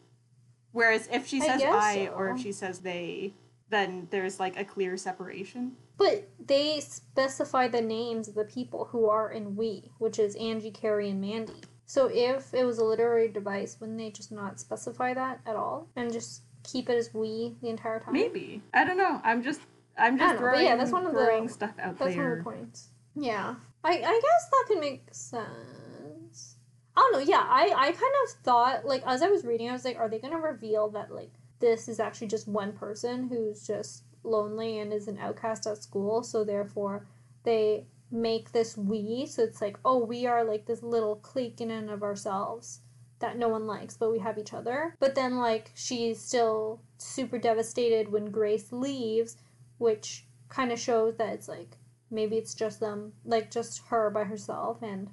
Whereas 0.71 1.07
if 1.11 1.27
she 1.27 1.39
says 1.39 1.61
guess 1.61 1.83
I, 1.83 2.07
or 2.07 2.29
if 2.29 2.41
she 2.41 2.51
says 2.51 2.79
they, 2.79 3.33
then 3.69 4.07
there's 4.11 4.39
like 4.39 4.59
a 4.59 4.65
clear 4.65 4.97
separation. 4.97 5.73
But 5.97 6.29
they 6.43 6.79
specify 6.79 7.67
the 7.67 7.81
names 7.81 8.27
of 8.27 8.35
the 8.35 8.45
people 8.45 8.85
who 8.85 9.09
are 9.09 9.31
in 9.31 9.55
we, 9.55 9.91
which 9.97 10.17
is 10.17 10.35
Angie, 10.35 10.71
Carrie, 10.71 11.09
and 11.09 11.19
Mandy. 11.19 11.61
So 11.85 12.09
if 12.13 12.53
it 12.53 12.63
was 12.65 12.77
a 12.77 12.85
literary 12.85 13.27
device, 13.27 13.77
wouldn't 13.79 13.97
they 13.97 14.11
just 14.11 14.31
not 14.31 14.59
specify 14.59 15.13
that 15.15 15.41
at 15.45 15.55
all 15.55 15.87
and 15.95 16.13
just 16.13 16.43
keep 16.63 16.89
it 16.89 16.95
as 16.95 17.13
we 17.13 17.55
the 17.61 17.69
entire 17.69 17.99
time? 17.99 18.13
Maybe 18.13 18.61
I 18.73 18.85
don't 18.85 18.97
know. 18.97 19.19
I'm 19.23 19.43
just 19.43 19.61
I'm 19.97 20.17
just 20.17 20.35
know, 20.35 20.39
throwing, 20.39 20.65
yeah, 20.65 20.75
that's 20.75 20.91
one 20.91 21.05
of 21.05 21.13
the- 21.13 21.47
stuff 21.47 21.71
out 21.79 21.97
there. 21.97 22.07
That's 22.07 22.17
one 22.17 22.31
of 22.31 22.37
the 22.37 22.43
points. 22.43 22.89
Yeah, 23.15 23.55
I 23.83 23.91
I 23.91 24.21
guess 24.21 24.49
that 24.51 24.65
could 24.67 24.79
make 24.79 25.07
sense. 25.11 26.55
I 26.95 27.01
don't 27.01 27.13
know. 27.13 27.19
Yeah, 27.19 27.43
I 27.43 27.73
I 27.75 27.91
kind 27.91 28.13
of 28.23 28.43
thought 28.43 28.85
like 28.85 29.03
as 29.05 29.21
I 29.21 29.27
was 29.29 29.43
reading, 29.43 29.69
I 29.69 29.73
was 29.73 29.83
like, 29.83 29.97
are 29.97 30.07
they 30.07 30.19
gonna 30.19 30.37
reveal 30.37 30.89
that 30.89 31.11
like 31.11 31.31
this 31.59 31.87
is 31.87 31.99
actually 31.99 32.27
just 32.27 32.47
one 32.47 32.73
person 32.73 33.27
who's 33.27 33.65
just 33.65 34.03
lonely 34.23 34.79
and 34.79 34.93
is 34.93 35.07
an 35.07 35.17
outcast 35.17 35.67
at 35.67 35.81
school, 35.83 36.23
so 36.23 36.43
therefore 36.43 37.05
they 37.43 37.85
make 38.11 38.51
this 38.51 38.77
we. 38.77 39.25
So 39.25 39.43
it's 39.43 39.61
like, 39.61 39.77
oh, 39.85 40.03
we 40.03 40.25
are 40.25 40.43
like 40.43 40.65
this 40.65 40.83
little 40.83 41.15
clique 41.17 41.61
in 41.61 41.71
and 41.71 41.89
of 41.89 42.03
ourselves 42.03 42.81
that 43.19 43.37
no 43.37 43.49
one 43.49 43.67
likes, 43.67 43.97
but 43.97 44.11
we 44.11 44.19
have 44.19 44.37
each 44.37 44.53
other. 44.53 44.95
But 44.99 45.15
then 45.15 45.37
like 45.37 45.71
she's 45.75 46.21
still 46.21 46.81
super 46.97 47.37
devastated 47.37 48.11
when 48.11 48.31
Grace 48.31 48.71
leaves, 48.71 49.37
which 49.77 50.25
kind 50.47 50.71
of 50.71 50.79
shows 50.79 51.15
that 51.17 51.33
it's 51.33 51.47
like 51.47 51.77
maybe 52.09 52.37
it's 52.37 52.55
just 52.55 52.79
them, 52.79 53.13
like 53.25 53.51
just 53.51 53.83
her 53.89 54.09
by 54.09 54.23
herself, 54.23 54.81
and 54.81 55.09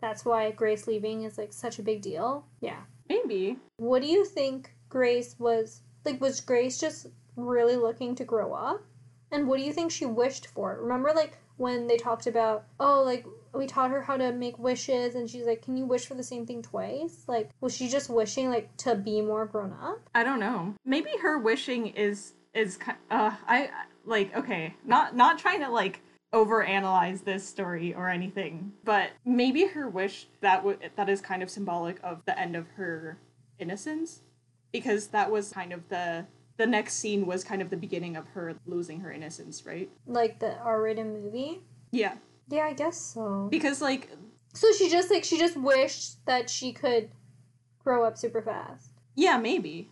that's 0.00 0.24
why 0.24 0.50
Grace 0.50 0.86
leaving 0.86 1.24
is 1.24 1.38
like 1.38 1.52
such 1.52 1.78
a 1.78 1.82
big 1.82 2.02
deal. 2.02 2.46
Yeah. 2.60 2.80
Maybe 3.08 3.58
What 3.76 4.02
do 4.02 4.08
you 4.08 4.24
think 4.24 4.72
Grace 4.90 5.36
was 5.38 5.80
like? 6.04 6.20
Was 6.20 6.40
Grace 6.40 6.78
just 6.78 7.06
really 7.36 7.76
looking 7.76 8.14
to 8.16 8.24
grow 8.24 8.52
up? 8.52 8.82
And 9.32 9.46
what 9.46 9.58
do 9.58 9.62
you 9.62 9.72
think 9.72 9.90
she 9.90 10.04
wished 10.04 10.48
for? 10.48 10.76
Remember, 10.82 11.12
like 11.14 11.38
when 11.56 11.86
they 11.86 11.96
talked 11.96 12.26
about, 12.26 12.64
oh, 12.78 13.02
like 13.02 13.24
we 13.54 13.66
taught 13.66 13.90
her 13.90 14.02
how 14.02 14.16
to 14.16 14.32
make 14.32 14.58
wishes, 14.58 15.14
and 15.14 15.30
she's 15.30 15.46
like, 15.46 15.62
"Can 15.62 15.76
you 15.76 15.86
wish 15.86 16.06
for 16.06 16.14
the 16.14 16.22
same 16.22 16.44
thing 16.46 16.62
twice?" 16.62 17.24
Like, 17.26 17.50
was 17.60 17.74
she 17.74 17.88
just 17.88 18.10
wishing 18.10 18.50
like 18.50 18.76
to 18.78 18.96
be 18.96 19.22
more 19.22 19.46
grown 19.46 19.72
up? 19.72 20.00
I 20.14 20.24
don't 20.24 20.40
know. 20.40 20.74
Maybe 20.84 21.10
her 21.22 21.38
wishing 21.38 21.86
is 21.88 22.34
is 22.52 22.78
uh 23.10 23.32
I 23.46 23.70
like 24.04 24.34
okay, 24.36 24.74
not 24.84 25.14
not 25.14 25.38
trying 25.38 25.60
to 25.60 25.70
like 25.70 26.02
overanalyze 26.32 27.24
this 27.24 27.46
story 27.46 27.94
or 27.94 28.08
anything, 28.08 28.72
but 28.84 29.10
maybe 29.24 29.66
her 29.66 29.88
wish 29.88 30.28
that 30.40 30.58
w- 30.58 30.78
that 30.96 31.08
is 31.08 31.20
kind 31.20 31.42
of 31.42 31.50
symbolic 31.50 31.98
of 32.02 32.24
the 32.24 32.38
end 32.38 32.56
of 32.56 32.66
her 32.76 33.18
innocence 33.58 34.22
because 34.72 35.08
that 35.08 35.30
was 35.30 35.52
kind 35.52 35.72
of 35.72 35.88
the 35.88 36.26
the 36.56 36.66
next 36.66 36.94
scene 36.94 37.24
was 37.26 37.42
kind 37.42 37.62
of 37.62 37.70
the 37.70 37.76
beginning 37.76 38.16
of 38.16 38.28
her 38.28 38.54
losing 38.66 39.00
her 39.00 39.10
innocence, 39.10 39.64
right? 39.64 39.88
Like 40.06 40.38
the 40.40 40.58
R-rated 40.58 41.06
movie? 41.06 41.62
Yeah. 41.90 42.16
Yeah, 42.48 42.64
I 42.64 42.74
guess 42.74 43.00
so. 43.00 43.48
Because 43.50 43.80
like 43.80 44.10
So 44.52 44.70
she 44.72 44.90
just 44.90 45.10
like 45.10 45.24
she 45.24 45.38
just 45.38 45.56
wished 45.56 46.24
that 46.26 46.50
she 46.50 46.72
could 46.72 47.08
grow 47.82 48.04
up 48.04 48.18
super 48.18 48.42
fast. 48.42 48.90
yeah, 49.16 49.38
maybe. 49.38 49.88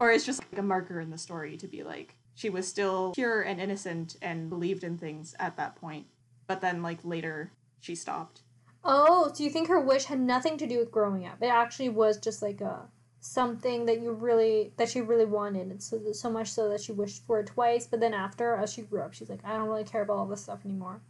Or 0.00 0.10
it's 0.10 0.24
just 0.26 0.42
like 0.50 0.58
a 0.58 0.62
marker 0.62 0.98
in 1.00 1.10
the 1.10 1.18
story 1.18 1.56
to 1.58 1.68
be 1.68 1.82
like 1.84 2.16
she 2.34 2.50
was 2.50 2.66
still 2.66 3.12
pure 3.14 3.42
and 3.42 3.60
innocent 3.60 4.16
and 4.22 4.48
believed 4.48 4.82
in 4.82 4.98
things 4.98 5.34
at 5.38 5.56
that 5.56 5.76
point. 5.76 6.06
But 6.48 6.60
then 6.60 6.82
like 6.82 6.98
later 7.04 7.52
she 7.78 7.94
stopped. 7.94 8.42
Oh, 8.82 9.30
so 9.32 9.44
you 9.44 9.50
think 9.50 9.68
her 9.68 9.78
wish 9.78 10.04
had 10.06 10.18
nothing 10.18 10.56
to 10.58 10.66
do 10.66 10.78
with 10.78 10.90
growing 10.90 11.26
up? 11.26 11.36
It 11.42 11.46
actually 11.46 11.90
was 11.90 12.18
just 12.18 12.40
like 12.42 12.60
a 12.60 12.88
something 13.20 13.86
that 13.86 14.00
you 14.00 14.12
really 14.12 14.72
that 14.76 14.88
she 14.88 15.00
really 15.00 15.26
wanted, 15.26 15.68
and 15.68 15.82
so 15.82 16.00
so 16.12 16.30
much 16.30 16.48
so 16.48 16.68
that 16.70 16.80
she 16.80 16.92
wished 16.92 17.26
for 17.26 17.40
it 17.40 17.46
twice. 17.46 17.86
But 17.86 18.00
then 18.00 18.14
after, 18.14 18.54
as 18.54 18.72
she 18.72 18.82
grew 18.82 19.02
up, 19.02 19.14
she's 19.14 19.30
like, 19.30 19.44
I 19.44 19.56
don't 19.56 19.68
really 19.68 19.84
care 19.84 20.02
about 20.02 20.16
all 20.16 20.26
this 20.26 20.42
stuff 20.42 20.60
anymore. 20.64 21.00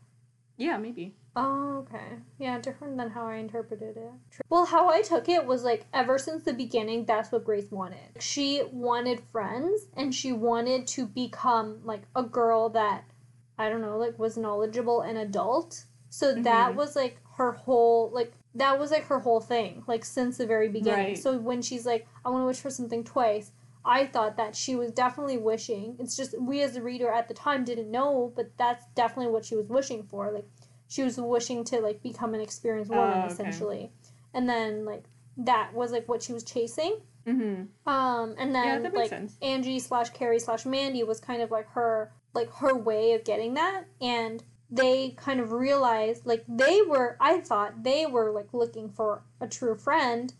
Yeah, 0.56 0.76
maybe. 0.76 1.14
Oh, 1.36 1.86
okay. 1.88 2.18
Yeah, 2.38 2.58
different 2.58 2.96
than 2.98 3.10
how 3.10 3.26
I 3.26 3.36
interpreted 3.36 3.96
it. 3.96 4.10
Well, 4.50 4.66
how 4.66 4.90
I 4.90 5.00
took 5.00 5.28
it 5.28 5.46
was 5.46 5.62
like 5.64 5.86
ever 5.94 6.18
since 6.18 6.42
the 6.42 6.52
beginning, 6.52 7.04
that's 7.06 7.30
what 7.32 7.44
Grace 7.44 7.70
wanted. 7.70 8.20
She 8.20 8.62
wanted 8.72 9.22
friends 9.32 9.86
and 9.96 10.14
she 10.14 10.32
wanted 10.32 10.86
to 10.88 11.06
become 11.06 11.80
like 11.84 12.02
a 12.16 12.22
girl 12.24 12.68
that, 12.70 13.04
I 13.56 13.68
don't 13.70 13.80
know, 13.80 13.96
like 13.96 14.18
was 14.18 14.36
knowledgeable 14.36 15.00
and 15.02 15.16
adult. 15.16 15.84
So 16.10 16.34
that 16.34 16.72
Mhm. 16.72 16.74
was 16.74 16.96
like 16.96 17.18
her 17.36 17.52
whole, 17.52 18.10
like, 18.10 18.32
that 18.54 18.78
was 18.78 18.90
like 18.90 19.06
her 19.06 19.20
whole 19.20 19.40
thing, 19.40 19.82
like 19.86 20.04
since 20.04 20.38
the 20.38 20.46
very 20.46 20.68
beginning. 20.68 21.06
Right. 21.06 21.18
So 21.18 21.38
when 21.38 21.62
she's 21.62 21.86
like, 21.86 22.06
I 22.24 22.30
want 22.30 22.42
to 22.42 22.46
wish 22.46 22.58
for 22.60 22.70
something 22.70 23.04
twice, 23.04 23.52
I 23.84 24.06
thought 24.06 24.36
that 24.36 24.54
she 24.56 24.74
was 24.76 24.90
definitely 24.90 25.38
wishing. 25.38 25.96
It's 25.98 26.16
just 26.16 26.34
we 26.40 26.62
as 26.62 26.74
the 26.74 26.82
reader 26.82 27.08
at 27.10 27.28
the 27.28 27.34
time 27.34 27.64
didn't 27.64 27.90
know, 27.90 28.32
but 28.34 28.50
that's 28.58 28.84
definitely 28.94 29.32
what 29.32 29.44
she 29.44 29.56
was 29.56 29.66
wishing 29.68 30.02
for. 30.02 30.30
Like 30.32 30.46
she 30.88 31.02
was 31.02 31.16
wishing 31.18 31.64
to 31.64 31.80
like 31.80 32.02
become 32.02 32.34
an 32.34 32.40
experienced 32.40 32.90
woman 32.90 33.18
Oh, 33.18 33.20
okay. 33.22 33.32
essentially. 33.32 33.92
And 34.34 34.48
then 34.48 34.84
like 34.84 35.04
that 35.38 35.72
was 35.72 35.92
like 35.92 36.08
what 36.08 36.22
she 36.22 36.32
was 36.32 36.42
chasing. 36.44 36.96
Mm-hmm. 37.26 37.88
Um 37.88 38.34
and 38.38 38.54
then 38.54 38.84
Yeah, 38.84 38.90
like 38.92 39.10
sense. 39.10 39.36
Angie 39.40 39.78
slash 39.78 40.10
Carrie 40.10 40.40
slash 40.40 40.66
Mandy 40.66 41.02
was 41.04 41.20
kind 41.20 41.40
of 41.40 41.50
like 41.50 41.68
her 41.70 42.12
like 42.34 42.52
her 42.56 42.76
way 42.76 43.12
of 43.12 43.24
getting 43.24 43.54
that 43.54 43.84
and 44.00 44.42
they 44.70 45.10
kind 45.16 45.40
of 45.40 45.52
realized 45.52 46.26
like 46.26 46.44
they 46.48 46.80
were 46.82 47.16
I 47.20 47.40
thought 47.40 47.82
they 47.82 48.06
were 48.06 48.30
like 48.30 48.52
looking 48.52 48.88
for 48.88 49.22
a 49.40 49.48
true 49.48 49.76
friend 49.76 50.32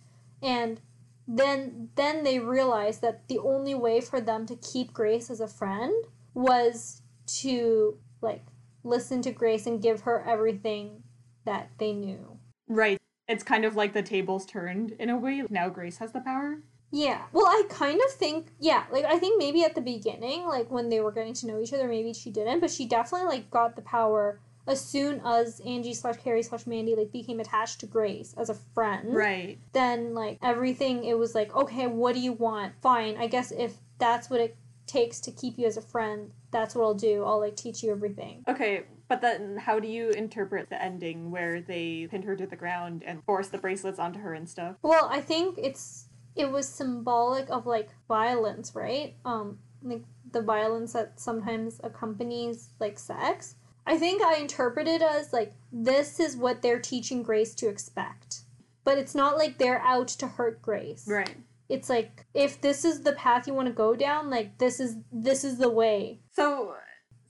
and 0.43 0.81
then 1.27 1.91
then 1.97 2.25
they 2.25 2.39
realized 2.39 3.03
that 3.03 3.29
the 3.29 3.39
only 3.39 3.75
way 3.75 4.01
for 4.01 4.21
them 4.21 4.47
to 4.47 4.57
keep 4.57 4.93
Grace 4.93 5.31
as 5.31 5.41
a 5.41 5.49
friend 5.49 5.93
was 6.35 7.03
to 7.27 7.99
like 8.21 8.45
listen 8.85 9.23
to 9.23 9.31
Grace 9.31 9.67
and 9.67 9.83
give 9.83 10.03
her 10.03 10.25
everything 10.27 11.03
that 11.45 11.71
they 11.79 11.93
knew. 11.93 12.39
Right. 12.69 12.99
It's 13.29 13.45
kind 13.45 13.65
of 13.65 13.77
like 13.77 13.93
the 13.93 14.03
tables 14.03 14.45
turned 14.45 14.93
in 14.99 15.11
a 15.11 15.17
way. 15.17 15.45
Now 15.49 15.69
Grace 15.69 15.99
has 15.99 16.13
the 16.13 16.21
power. 16.21 16.63
Yeah. 16.93 17.23
Well, 17.33 17.47
I 17.47 17.65
kind 17.69 18.01
of 18.05 18.13
think, 18.13 18.49
yeah, 18.59 18.85
like 18.91 19.05
I 19.05 19.19
think 19.19 19.39
maybe 19.39 19.63
at 19.65 19.75
the 19.75 19.81
beginning, 19.81 20.45
like 20.47 20.71
when 20.71 20.89
they 20.89 21.01
were 21.01 21.13
getting 21.13 21.35
to 21.35 21.47
know 21.47 21.61
each 21.61 21.73
other, 21.73 21.89
maybe 21.89 22.13
she 22.13 22.31
didn't, 22.31 22.61
but 22.61 22.71
she 22.71 22.87
definitely 22.87 23.29
like 23.29 23.51
got 23.51 23.77
the 23.77 23.83
power 23.83 24.41
as 24.67 24.81
soon 24.81 25.21
as 25.25 25.61
Angie 25.61 25.95
slash 25.95 26.17
Carrie 26.17 26.43
slash 26.43 26.67
Mandy 26.67 26.95
like 26.95 27.13
became 27.13 27.41
attached 27.41 27.81
to 27.81 27.87
Grace 27.87 28.35
as 28.37 28.51
a 28.51 28.55
friend. 28.55 29.15
Right. 29.15 29.59
Then 29.73 30.15
like 30.15 30.39
everything, 30.43 31.05
it 31.05 31.19
was 31.19 31.35
like, 31.35 31.55
okay, 31.55 31.87
what 31.87 32.15
do 32.15 32.21
you 32.21 32.33
want? 32.33 32.75
Fine. 32.81 33.17
I 33.19 33.27
guess 33.27 33.53
if 33.53 33.75
that's 33.99 34.31
what 34.31 34.41
it 34.41 34.57
takes 34.87 35.21
to 35.21 35.31
keep 35.31 35.59
you 35.59 35.67
as 35.67 35.77
a 35.77 35.83
friend, 35.83 36.33
that's 36.51 36.75
what 36.75 36.85
I'll 36.85 36.95
do. 36.95 37.25
I'll 37.25 37.41
like 37.41 37.57
teach 37.57 37.83
you 37.83 37.91
everything. 37.91 38.45
Okay, 38.49 38.85
but 39.09 39.21
then 39.21 39.57
how 39.57 39.79
do 39.79 39.89
you 39.89 40.11
interpret 40.11 40.69
the 40.69 40.81
ending 40.81 41.31
where 41.31 41.61
they 41.61 42.09
pinned 42.11 42.25
her 42.25 42.37
to 42.37 42.47
the 42.47 42.57
ground 42.57 43.03
and 43.05 43.23
forced 43.25 43.53
the 43.53 43.59
bracelets 43.59 43.99
onto 43.99 44.21
her 44.21 44.35
and 44.35 44.49
stuff? 44.49 44.77
Well, 44.83 45.09
I 45.11 45.21
think 45.21 45.59
it's 45.59 46.07
it 46.41 46.51
was 46.51 46.69
symbolic 46.69 47.49
of 47.51 47.67
like 47.67 47.91
violence, 48.09 48.75
right? 48.75 49.15
Um, 49.25 49.59
like 49.83 50.03
the 50.33 50.43
violence 50.43 50.93
that 50.95 51.21
sometimes 51.21 51.81
accompanies 51.83 52.71
like 52.81 52.99
sex. 52.99 53.57
I 53.87 53.99
think 53.99 54.23
I 54.23 54.37
interpret 54.37 54.87
it 54.89 55.03
as 55.03 55.33
like 55.33 55.53
this 55.73 56.21
is 56.21 56.37
what 56.37 56.63
they're 56.63 56.79
teaching 56.81 57.23
Grace 57.23 57.55
to 57.57 57.69
expect. 57.69 58.41
But 58.85 58.99
it's 58.99 59.15
not 59.15 59.37
like 59.37 59.59
they're 59.59 59.81
out 59.83 60.09
to 60.09 60.27
hurt 60.27 60.63
Grace. 60.63 61.07
Right. 61.09 61.37
It's 61.69 61.89
like 61.89 62.27
if 62.35 62.61
this 62.61 62.85
is 62.85 63.03
the 63.03 63.13
path 63.13 63.47
you 63.47 63.55
want 63.55 63.69
to 63.69 63.75
go 63.75 63.95
down, 63.95 64.31
like 64.31 64.59
this 64.59 64.81
is 64.81 64.97
this 65.13 65.45
is 65.45 65.59
the 65.59 65.71
way. 65.71 66.21
So 66.33 66.75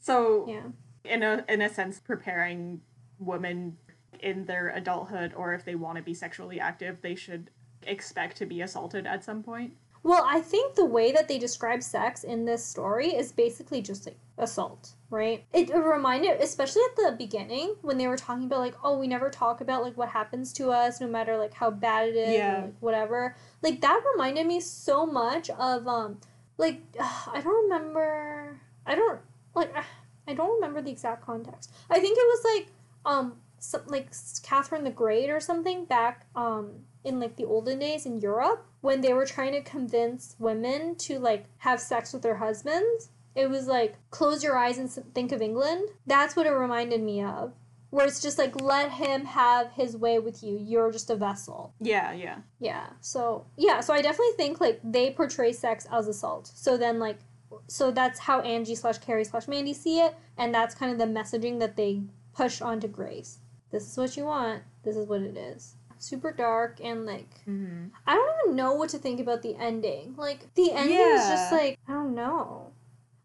so 0.01 0.47
Yeah. 0.49 0.69
in 1.05 1.23
a 1.23 1.45
in 1.49 1.61
a 1.61 1.69
sense 1.69 2.01
preparing 2.01 2.81
women 3.19 3.77
in 4.21 4.45
their 4.47 4.69
adulthood 4.69 5.33
or 5.35 5.55
if 5.55 5.65
they 5.65 5.75
want 5.75 5.97
to 5.97 6.03
be 6.03 6.15
sexually 6.15 6.61
active, 6.61 7.01
they 7.03 7.15
should 7.15 7.51
expect 7.87 8.37
to 8.39 8.47
be 8.47 8.61
assaulted 8.63 9.07
at 9.07 9.25
some 9.25 9.43
point. 9.43 9.75
Well, 10.03 10.25
I 10.27 10.41
think 10.41 10.75
the 10.75 10.85
way 10.87 11.13
that 11.13 11.29
they 11.29 11.39
describe 11.39 11.83
sex 11.83 12.25
in 12.25 12.47
this 12.47 12.65
story 12.65 13.09
is 13.09 13.33
basically 13.33 13.83
just 13.83 14.07
like 14.07 14.17
assault, 14.39 14.95
right? 15.11 15.45
It, 15.53 15.69
reminded, 15.75 16.41
especially 16.41 16.83
at 16.91 16.97
the 16.97 17.17
beginning 17.19 17.75
when 17.83 17.99
they 17.99 18.07
were 18.07 18.17
talking 18.17 18.45
about 18.45 18.61
like, 18.61 18.77
oh, 18.83 18.99
we 18.99 19.07
never 19.07 19.29
talk 19.29 19.61
about 19.61 19.83
like 19.83 19.99
what 19.99 20.09
happens 20.09 20.55
to 20.55 20.71
us, 20.71 21.03
no 21.03 21.07
matter 21.07 21.37
like 21.37 21.53
how 21.53 21.71
bad 21.71 22.09
it 22.09 22.17
is, 22.17 22.33
Yeah. 22.33 22.59
or, 22.61 22.63
like 22.63 22.75
whatever. 22.81 23.37
Like 23.61 23.83
that 23.83 24.03
reminded 24.15 24.47
me 24.47 24.61
so 24.61 25.05
much 25.05 25.51
of 25.51 25.87
um, 25.87 26.19
like 26.57 26.81
I 27.01 27.43
don't 27.43 27.65
remember, 27.65 28.59
I 28.87 28.95
don't 28.95 29.21
like 29.55 29.75
I 30.29 30.33
don't 30.35 30.55
remember 30.55 30.81
the 30.81 30.91
exact 30.91 31.27
context. 31.27 31.71
I 31.91 31.99
think 31.99 32.17
it 32.17 32.23
was 32.23 32.45
like 32.55 32.67
um, 33.05 33.35
some, 33.59 33.83
like 33.87 34.11
Catherine 34.43 34.85
the 34.85 34.91
Great 34.91 35.29
or 35.29 35.41
something 35.41 35.85
back 35.85 36.25
um 36.35 36.71
in 37.05 37.21
like 37.21 37.37
the 37.37 37.45
olden 37.45 37.79
days 37.79 38.07
in 38.07 38.21
Europe 38.21 38.67
when 38.81 39.01
they 39.01 39.13
were 39.13 39.27
trying 39.27 39.53
to 39.53 39.63
convince 39.63 40.37
women 40.39 40.95
to 40.97 41.19
like 41.19 41.47
have 41.59 41.81
sex 41.81 42.13
with 42.13 42.23
their 42.23 42.37
husbands. 42.37 43.11
It 43.35 43.49
was 43.49 43.67
like 43.67 43.97
close 44.11 44.43
your 44.43 44.57
eyes 44.57 44.79
and 44.79 44.91
think 45.15 45.33
of 45.33 45.41
England. 45.41 45.89
That's 46.07 46.37
what 46.37 46.47
it 46.47 46.51
reminded 46.51 47.03
me 47.03 47.23
of. 47.23 47.55
Where 47.91 48.07
it's 48.07 48.23
just 48.23 48.39
like 48.39 48.61
let 48.61 48.93
him 48.93 49.25
have 49.25 49.73
his 49.73 49.97
way 49.97 50.19
with 50.19 50.43
you. 50.43 50.59
You're 50.61 50.93
just 50.93 51.11
a 51.11 51.17
vessel. 51.17 51.75
Yeah, 51.81 52.13
yeah. 52.13 52.39
Yeah. 52.61 52.87
So 53.01 53.47
yeah. 53.57 53.81
So 53.81 53.95
I 53.95 54.03
definitely 54.03 54.35
think 54.37 54.61
like 54.61 54.81
they 54.85 55.11
portray 55.11 55.53
sex 55.53 55.87
as 55.91 56.07
assault. 56.07 56.51
So 56.55 56.77
then 56.77 56.99
like, 56.99 57.19
so 57.67 57.91
that's 57.91 58.21
how 58.21 58.41
Angie 58.41 58.77
slash 58.77 58.99
Carrie 58.99 59.25
slash 59.25 59.49
Mandy 59.49 59.75
see 59.75 60.01
it, 60.01 60.15
and 60.37 60.55
that's 60.55 60.75
kind 60.75 60.93
of 60.93 60.99
the 60.99 61.21
messaging 61.21 61.59
that 61.59 61.77
they 61.77 62.03
push 62.33 62.61
onto 62.61 62.87
Grace. 62.87 63.39
This 63.73 63.91
is 63.91 63.97
what 63.97 64.17
you 64.17 64.25
want. 64.25 64.63
This 64.85 64.97
is 64.97 65.07
what 65.07 65.23
it 65.23 65.37
is. 65.37 65.75
Super 66.01 66.33
dark 66.33 66.81
and 66.83 67.07
like 67.07 67.29
Mm-hmm. 67.47 67.89
I 68.07 68.15
don't 68.15 68.35
even 68.45 68.57
know 68.57 68.75
what 68.75 68.91
to 68.91 68.99
think 68.99 69.21
about 69.21 69.43
the 69.43 69.55
ending. 69.57 70.15
Like 70.17 70.53
the 70.55 70.73
ending 70.73 70.99
is 70.99 71.29
just 71.29 71.53
like 71.53 71.79
I 71.89 71.93
don't 71.93 72.15
know. 72.15 72.73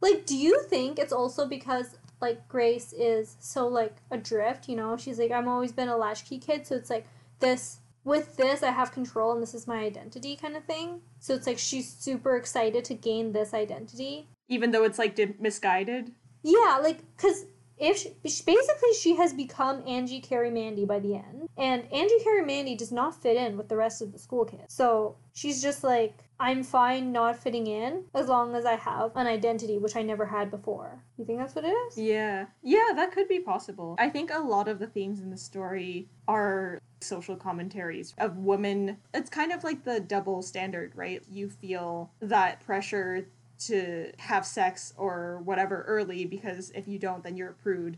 Like, 0.01 0.25
do 0.25 0.37
you 0.37 0.61
think 0.63 0.99
it's 0.99 1.13
also 1.13 1.47
because 1.47 1.97
like 2.21 2.47
Grace 2.47 2.93
is 2.93 3.37
so 3.39 3.67
like 3.67 3.95
adrift? 4.11 4.69
You 4.69 4.75
know, 4.75 4.97
she's 4.97 5.19
like 5.19 5.31
I'm 5.31 5.47
always 5.47 5.71
been 5.71 5.89
a 5.89 5.97
latchkey 5.97 6.37
kid, 6.39 6.67
so 6.67 6.75
it's 6.75 6.89
like 6.89 7.07
this 7.39 7.79
with 8.03 8.37
this 8.37 8.61
I 8.61 8.71
have 8.71 8.91
control 8.91 9.33
and 9.33 9.41
this 9.41 9.53
is 9.53 9.67
my 9.67 9.79
identity 9.79 10.35
kind 10.35 10.55
of 10.55 10.63
thing. 10.65 11.01
So 11.19 11.33
it's 11.33 11.47
like 11.47 11.57
she's 11.57 11.91
super 11.91 12.35
excited 12.35 12.85
to 12.85 12.93
gain 12.93 13.31
this 13.31 13.53
identity. 13.53 14.27
Even 14.47 14.71
though 14.71 14.83
it's 14.83 14.99
like 14.99 15.17
misguided. 15.39 16.11
Yeah, 16.43 16.79
like 16.81 16.99
because 17.17 17.45
if 17.77 17.97
she, 17.97 18.09
basically 18.23 18.93
she 18.99 19.15
has 19.15 19.33
become 19.33 19.83
Angie 19.87 20.21
Carrie 20.21 20.51
Mandy 20.51 20.85
by 20.85 20.99
the 20.99 21.15
end, 21.15 21.49
and 21.57 21.83
Angie 21.91 22.19
Carrie 22.23 22.45
Mandy 22.45 22.75
does 22.75 22.91
not 22.91 23.21
fit 23.21 23.37
in 23.37 23.57
with 23.57 23.69
the 23.69 23.75
rest 23.75 24.01
of 24.01 24.11
the 24.11 24.19
school 24.19 24.45
kids. 24.45 24.73
So 24.73 25.17
she's 25.33 25.61
just 25.61 25.83
like, 25.83 26.17
I'm 26.39 26.63
fine 26.63 27.11
not 27.11 27.37
fitting 27.37 27.67
in 27.67 28.03
as 28.13 28.27
long 28.27 28.55
as 28.55 28.65
I 28.65 28.75
have 28.75 29.11
an 29.15 29.25
identity, 29.27 29.77
which 29.77 29.95
I 29.95 30.01
never 30.01 30.25
had 30.25 30.51
before. 30.51 31.01
You 31.17 31.25
think 31.25 31.39
that's 31.39 31.55
what 31.55 31.63
it 31.63 31.69
is? 31.69 31.97
Yeah. 31.97 32.47
Yeah, 32.61 32.91
that 32.95 33.13
could 33.13 33.29
be 33.29 33.39
possible. 33.39 33.95
I 33.99 34.09
think 34.09 34.31
a 34.33 34.39
lot 34.39 34.67
of 34.67 34.79
the 34.79 34.87
themes 34.87 35.21
in 35.21 35.29
the 35.29 35.37
story 35.37 36.09
are 36.27 36.79
social 36.99 37.35
commentaries 37.35 38.13
of 38.17 38.37
women. 38.37 38.97
It's 39.13 39.29
kind 39.29 39.51
of 39.53 39.63
like 39.63 39.83
the 39.83 39.99
double 39.99 40.41
standard, 40.41 40.91
right? 40.95 41.23
You 41.31 41.49
feel 41.49 42.11
that 42.19 42.59
pressure 42.65 43.27
to 43.59 44.11
have 44.19 44.45
sex 44.45 44.93
or 44.97 45.41
whatever 45.45 45.83
early 45.83 46.25
because 46.25 46.71
if 46.71 46.87
you 46.87 46.99
don't, 46.99 47.23
then 47.23 47.37
you're 47.37 47.51
a 47.51 47.53
prude. 47.53 47.97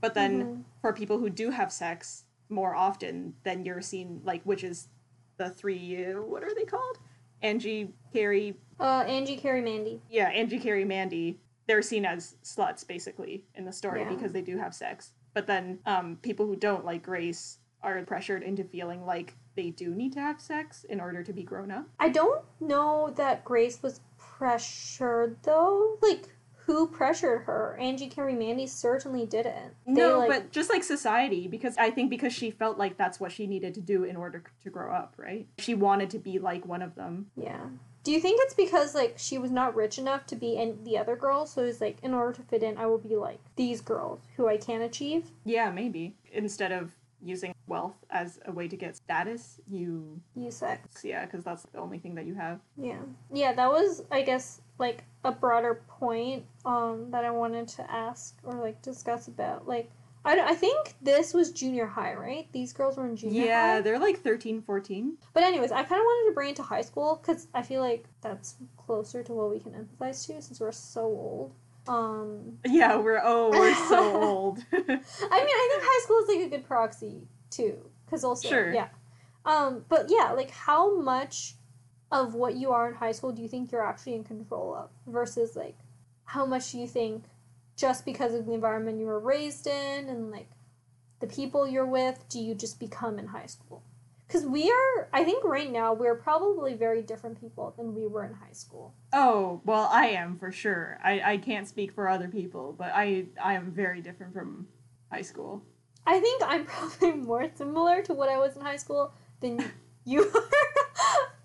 But 0.00 0.14
then 0.14 0.42
Mhm. 0.42 0.64
for 0.80 0.92
people 0.92 1.18
who 1.18 1.30
do 1.30 1.50
have 1.50 1.72
sex 1.72 2.24
more 2.48 2.74
often, 2.74 3.34
then 3.42 3.64
you're 3.64 3.80
seen 3.80 4.20
like, 4.24 4.42
which 4.44 4.64
is 4.64 4.88
the 5.36 5.50
three, 5.50 6.04
uh, 6.06 6.20
what 6.22 6.42
are 6.44 6.54
they 6.54 6.64
called? 6.64 6.98
Angie, 7.42 7.94
Carrie, 8.12 8.56
Uh, 8.80 9.04
Angie 9.06 9.36
Carrie 9.36 9.60
Mandy. 9.62 10.00
yeah, 10.08 10.28
Angie, 10.28 10.58
Carrie, 10.58 10.84
Mandy, 10.84 11.40
they're 11.66 11.82
seen 11.82 12.04
as 12.04 12.36
sluts 12.42 12.86
basically 12.86 13.44
in 13.54 13.64
the 13.64 13.72
story 13.72 14.00
Yeah. 14.02 14.08
because 14.10 14.32
they 14.32 14.42
do 14.42 14.56
have 14.58 14.74
sex. 14.74 15.12
But 15.32 15.46
then 15.46 15.80
um, 15.84 16.16
people 16.22 16.46
who 16.46 16.56
don't 16.56 16.84
like 16.84 17.02
Grace 17.02 17.58
are 17.82 18.02
pressured 18.04 18.42
into 18.42 18.64
feeling 18.64 19.04
like 19.04 19.34
they 19.56 19.70
do 19.70 19.94
need 19.94 20.12
to 20.14 20.20
have 20.20 20.40
sex 20.40 20.84
in 20.84 21.00
order 21.00 21.22
to 21.22 21.32
be 21.32 21.42
grown 21.42 21.70
up. 21.70 21.86
I 21.98 22.08
don't 22.08 22.44
know 22.60 23.10
that 23.16 23.44
Grace 23.44 23.82
was 23.82 24.00
pressured 24.44 25.38
though. 25.42 25.96
Like, 26.02 26.28
who 26.66 26.86
pressured 26.86 27.42
her? 27.42 27.76
Angie 27.80 28.08
Carrie 28.08 28.34
Mandy 28.34 28.66
certainly 28.66 29.24
didn't. 29.26 29.74
They, 29.86 29.92
no, 29.92 30.18
like- 30.18 30.28
but 30.28 30.52
just 30.52 30.70
like 30.70 30.82
society, 30.84 31.48
because 31.48 31.76
I 31.78 31.90
think 31.90 32.10
because 32.10 32.32
she 32.32 32.50
felt 32.50 32.78
like 32.78 32.96
that's 32.96 33.18
what 33.20 33.32
she 33.32 33.46
needed 33.46 33.74
to 33.74 33.80
do 33.80 34.04
in 34.04 34.16
order 34.16 34.42
to 34.62 34.70
grow 34.70 34.92
up, 34.92 35.14
right? 35.16 35.46
She 35.58 35.74
wanted 35.74 36.10
to 36.10 36.18
be 36.18 36.38
like 36.38 36.66
one 36.66 36.82
of 36.82 36.94
them. 36.94 37.26
Yeah. 37.36 37.66
Do 38.02 38.12
you 38.12 38.20
think 38.20 38.38
it's 38.42 38.52
because 38.54 38.94
like 38.94 39.14
she 39.16 39.38
was 39.38 39.50
not 39.50 39.74
rich 39.74 39.98
enough 39.98 40.26
to 40.26 40.36
be 40.36 40.56
in 40.56 40.84
the 40.84 40.98
other 40.98 41.16
girls, 41.16 41.50
so 41.52 41.62
it's 41.62 41.80
like 41.80 41.96
in 42.02 42.12
order 42.12 42.34
to 42.34 42.42
fit 42.42 42.62
in, 42.62 42.76
I 42.76 42.84
will 42.84 42.98
be 42.98 43.16
like 43.16 43.40
these 43.56 43.80
girls 43.80 44.20
who 44.36 44.46
I 44.46 44.58
can 44.58 44.82
achieve. 44.82 45.30
Yeah, 45.46 45.70
maybe. 45.70 46.14
Instead 46.32 46.70
of 46.70 46.90
using 47.22 47.53
wealth 47.66 47.96
as 48.10 48.38
a 48.46 48.52
way 48.52 48.68
to 48.68 48.76
get 48.76 48.96
status, 48.96 49.60
you 49.68 50.20
Use 50.36 50.56
sex. 50.56 51.02
yeah, 51.04 51.24
because 51.24 51.44
that's 51.44 51.62
the 51.72 51.78
only 51.78 51.98
thing 51.98 52.14
that 52.16 52.26
you 52.26 52.34
have. 52.34 52.60
Yeah. 52.76 52.98
Yeah, 53.32 53.52
that 53.54 53.70
was 53.70 54.02
I 54.10 54.22
guess 54.22 54.60
like 54.78 55.04
a 55.24 55.32
broader 55.32 55.80
point 55.88 56.44
um 56.64 57.10
that 57.10 57.24
I 57.24 57.30
wanted 57.30 57.68
to 57.68 57.90
ask 57.90 58.36
or 58.44 58.54
like 58.54 58.82
discuss 58.82 59.28
about. 59.28 59.66
Like 59.68 59.90
I, 60.26 60.36
don't- 60.36 60.48
I 60.48 60.54
think 60.54 60.94
this 61.02 61.34
was 61.34 61.52
junior 61.52 61.86
high, 61.86 62.14
right? 62.14 62.48
These 62.52 62.72
girls 62.72 62.96
were 62.96 63.06
in 63.06 63.14
junior 63.14 63.44
Yeah, 63.44 63.60
high. 63.60 63.74
Yeah, 63.76 63.80
they're 63.82 63.98
like 63.98 64.20
13, 64.22 64.62
14. 64.62 65.18
But 65.34 65.42
anyways, 65.42 65.70
I 65.70 65.82
kind 65.82 66.00
of 66.00 66.04
wanted 66.04 66.30
to 66.30 66.34
bring 66.34 66.50
it 66.50 66.56
to 66.56 66.62
high 66.62 66.80
school 66.80 67.20
because 67.20 67.46
I 67.54 67.60
feel 67.62 67.82
like 67.82 68.06
that's 68.22 68.56
closer 68.78 69.22
to 69.22 69.32
what 69.34 69.50
we 69.50 69.60
can 69.60 69.72
empathize 69.72 70.26
to 70.26 70.40
since 70.40 70.60
we're 70.60 70.72
so 70.72 71.02
old. 71.02 71.52
Um, 71.86 72.58
Yeah, 72.64 72.96
we're 72.96 73.20
oh, 73.22 73.50
we're 73.50 73.74
so 73.88 74.22
old. 74.22 74.64
I 74.72 74.76
mean, 74.78 74.88
I 74.98 75.68
think 75.72 75.82
high 75.84 76.02
school 76.04 76.18
is 76.20 76.28
like 76.28 76.46
a 76.46 76.48
good 76.48 76.66
proxy 76.66 77.26
too, 77.56 77.90
because 78.04 78.24
also 78.24 78.48
Sure. 78.48 78.72
yeah. 78.72 78.88
Um, 79.44 79.84
but 79.88 80.06
yeah, 80.08 80.32
like 80.32 80.50
how 80.50 80.98
much 81.00 81.54
of 82.10 82.34
what 82.34 82.54
you 82.56 82.70
are 82.70 82.88
in 82.88 82.94
high 82.94 83.12
school 83.12 83.32
do 83.32 83.42
you 83.42 83.48
think 83.48 83.70
you're 83.72 83.84
actually 83.84 84.14
in 84.14 84.24
control 84.24 84.74
of 84.74 84.90
versus 85.12 85.56
like 85.56 85.76
how 86.24 86.46
much 86.46 86.72
do 86.72 86.78
you 86.78 86.86
think 86.86 87.24
just 87.76 88.04
because 88.04 88.34
of 88.34 88.46
the 88.46 88.52
environment 88.52 88.98
you 89.00 89.06
were 89.06 89.18
raised 89.20 89.66
in 89.66 90.08
and 90.08 90.30
like 90.30 90.48
the 91.20 91.26
people 91.26 91.66
you're 91.66 91.86
with 91.86 92.24
do 92.28 92.38
you 92.40 92.54
just 92.54 92.78
become 92.78 93.18
in 93.18 93.26
high 93.28 93.46
school? 93.46 93.82
Because 94.26 94.46
we 94.46 94.70
are, 94.70 95.08
I 95.12 95.22
think 95.22 95.44
right 95.44 95.70
now 95.70 95.92
we're 95.92 96.14
probably 96.14 96.74
very 96.74 97.02
different 97.02 97.38
people 97.40 97.74
than 97.76 97.94
we 97.94 98.06
were 98.06 98.24
in 98.24 98.32
high 98.34 98.52
school. 98.52 98.94
oh, 99.12 99.60
well, 99.64 99.88
I 99.92 100.06
am 100.08 100.38
for 100.38 100.50
sure. 100.50 100.98
I, 101.04 101.20
I 101.32 101.36
can't 101.36 101.68
speak 101.68 101.92
for 101.92 102.08
other 102.08 102.28
people, 102.28 102.74
but 102.76 102.90
I 102.94 103.26
I 103.42 103.54
am 103.54 103.70
very 103.70 104.00
different 104.00 104.32
from 104.32 104.66
high 105.12 105.22
school. 105.22 105.62
I 106.06 106.20
think 106.20 106.42
I'm 106.44 106.64
probably 106.66 107.12
more 107.12 107.48
similar 107.54 108.02
to 108.02 108.14
what 108.14 108.28
I 108.28 108.38
was 108.38 108.56
in 108.56 108.62
high 108.62 108.76
school 108.76 109.12
than 109.40 109.64
you 110.04 110.22
are. 110.22 110.42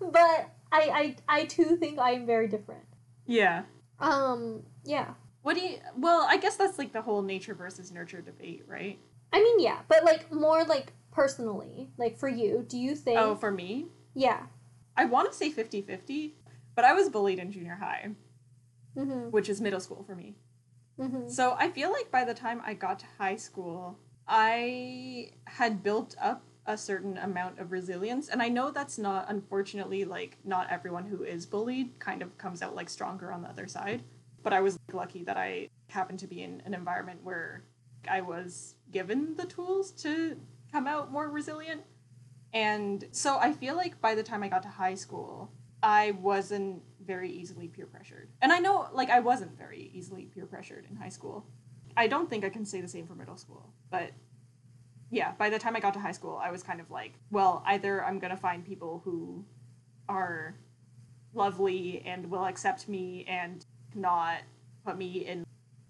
but 0.10 0.50
I, 0.72 1.14
I 1.28 1.40
I 1.40 1.44
too 1.46 1.76
think 1.76 1.98
I 1.98 2.12
am 2.12 2.26
very 2.26 2.48
different. 2.48 2.84
Yeah. 3.26 3.62
Um 3.98 4.62
yeah. 4.84 5.14
What 5.42 5.54
do 5.56 5.62
you? 5.62 5.78
Well, 5.96 6.26
I 6.28 6.36
guess 6.36 6.56
that's 6.56 6.78
like 6.78 6.92
the 6.92 7.02
whole 7.02 7.22
nature 7.22 7.54
versus 7.54 7.90
nurture 7.90 8.20
debate, 8.20 8.64
right? 8.66 8.98
I 9.32 9.42
mean 9.42 9.60
yeah, 9.60 9.78
but 9.88 10.04
like 10.04 10.32
more 10.32 10.64
like 10.64 10.92
personally, 11.12 11.90
like 11.96 12.18
for 12.18 12.28
you, 12.28 12.64
do 12.68 12.78
you 12.78 12.94
think 12.94 13.18
Oh, 13.18 13.34
for 13.34 13.50
me, 13.50 13.86
Yeah. 14.14 14.46
I 14.96 15.06
want 15.06 15.30
to 15.30 15.36
say 15.36 15.50
50-50, 15.50 16.32
but 16.74 16.84
I 16.84 16.92
was 16.92 17.08
bullied 17.08 17.38
in 17.38 17.50
junior 17.50 17.76
high, 17.76 18.10
Mhm. 18.96 19.30
which 19.30 19.48
is 19.48 19.60
middle 19.60 19.80
school 19.80 20.02
for 20.04 20.14
me. 20.14 20.36
Mhm. 20.98 21.30
So 21.30 21.54
I 21.58 21.70
feel 21.70 21.90
like 21.90 22.10
by 22.10 22.24
the 22.24 22.34
time 22.34 22.60
I 22.64 22.74
got 22.74 22.98
to 23.00 23.06
high 23.18 23.36
school, 23.36 23.98
I 24.30 25.32
had 25.44 25.82
built 25.82 26.14
up 26.20 26.44
a 26.64 26.78
certain 26.78 27.18
amount 27.18 27.58
of 27.58 27.72
resilience. 27.72 28.28
And 28.28 28.40
I 28.40 28.48
know 28.48 28.70
that's 28.70 28.96
not, 28.96 29.26
unfortunately, 29.28 30.04
like 30.04 30.38
not 30.44 30.70
everyone 30.70 31.04
who 31.04 31.24
is 31.24 31.46
bullied 31.46 31.98
kind 31.98 32.22
of 32.22 32.38
comes 32.38 32.62
out 32.62 32.76
like 32.76 32.88
stronger 32.88 33.32
on 33.32 33.42
the 33.42 33.48
other 33.48 33.66
side. 33.66 34.04
But 34.42 34.52
I 34.52 34.60
was 34.60 34.78
lucky 34.92 35.24
that 35.24 35.36
I 35.36 35.68
happened 35.88 36.20
to 36.20 36.28
be 36.28 36.42
in 36.42 36.62
an 36.64 36.74
environment 36.74 37.20
where 37.24 37.64
I 38.08 38.20
was 38.20 38.76
given 38.92 39.34
the 39.36 39.46
tools 39.46 39.90
to 40.02 40.36
come 40.70 40.86
out 40.86 41.10
more 41.10 41.28
resilient. 41.28 41.82
And 42.52 43.04
so 43.10 43.36
I 43.38 43.52
feel 43.52 43.74
like 43.74 44.00
by 44.00 44.14
the 44.14 44.22
time 44.22 44.44
I 44.44 44.48
got 44.48 44.62
to 44.62 44.68
high 44.68 44.94
school, 44.94 45.50
I 45.82 46.12
wasn't 46.12 46.82
very 47.04 47.30
easily 47.30 47.66
peer 47.66 47.86
pressured. 47.86 48.28
And 48.40 48.52
I 48.52 48.58
know, 48.58 48.88
like, 48.92 49.10
I 49.10 49.20
wasn't 49.20 49.58
very 49.58 49.90
easily 49.92 50.26
peer 50.26 50.46
pressured 50.46 50.86
in 50.88 50.96
high 50.96 51.08
school. 51.08 51.46
I 51.96 52.06
don't 52.06 52.28
think 52.28 52.44
I 52.44 52.48
can 52.48 52.64
say 52.64 52.80
the 52.80 52.88
same 52.88 53.06
for 53.06 53.14
middle 53.14 53.36
school. 53.36 53.72
But 53.90 54.12
yeah, 55.10 55.32
by 55.32 55.50
the 55.50 55.58
time 55.58 55.76
I 55.76 55.80
got 55.80 55.94
to 55.94 56.00
high 56.00 56.12
school, 56.12 56.40
I 56.42 56.50
was 56.50 56.62
kind 56.62 56.80
of 56.80 56.90
like, 56.90 57.14
well, 57.30 57.62
either 57.66 58.04
I'm 58.04 58.18
going 58.18 58.30
to 58.30 58.36
find 58.36 58.64
people 58.64 59.02
who 59.04 59.44
are 60.08 60.54
lovely 61.34 62.02
and 62.06 62.30
will 62.30 62.44
accept 62.44 62.88
me 62.88 63.24
and 63.28 63.64
not 63.94 64.38
put 64.84 64.96
me 64.96 65.26
in 65.26 65.44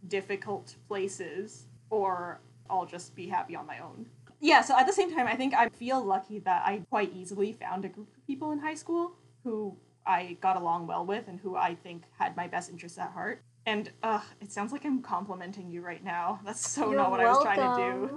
difficult 0.09 0.75
places, 0.89 1.67
or 1.91 2.41
I'll 2.69 2.87
just 2.87 3.15
be 3.15 3.29
happy 3.29 3.55
on 3.55 3.67
my 3.67 3.79
own. 3.79 4.07
Yeah, 4.41 4.63
so 4.63 4.77
at 4.77 4.87
the 4.87 4.93
same 4.93 5.15
time, 5.15 5.27
I 5.27 5.37
think 5.37 5.53
I 5.55 5.69
feel 5.69 6.03
lucky 6.03 6.39
that 6.41 6.63
I 6.65 6.83
quite 6.89 7.13
easily 7.15 7.53
found 7.53 7.85
a 7.85 7.89
group 7.89 8.09
of 8.17 8.27
people 8.27 8.53
in 8.53 8.59
high 8.59 8.75
school 8.75 9.13
who 9.45 9.77
I 10.07 10.39
got 10.41 10.57
along 10.57 10.87
well 10.87 11.05
with 11.05 11.29
and 11.29 11.39
who 11.41 11.57
I 11.57 11.75
think 11.75 12.05
had 12.19 12.37
my 12.37 12.47
best 12.47 12.71
interests 12.71 12.99
at 12.99 13.11
heart. 13.11 13.43
And 13.67 13.91
uh, 14.03 14.21
it 14.41 14.51
sounds 14.53 14.73
like 14.73 14.85
I'm 14.85 15.03
complimenting 15.03 15.71
you 15.71 15.83
right 15.83 16.03
now. 16.03 16.41
That's 16.45 16.69
so 16.69 16.89
You're 16.91 16.97
not 16.97 17.11
what 17.11 17.21
I 17.21 17.25
was 17.31 17.43
trying 17.43 17.61
to 17.61 18.09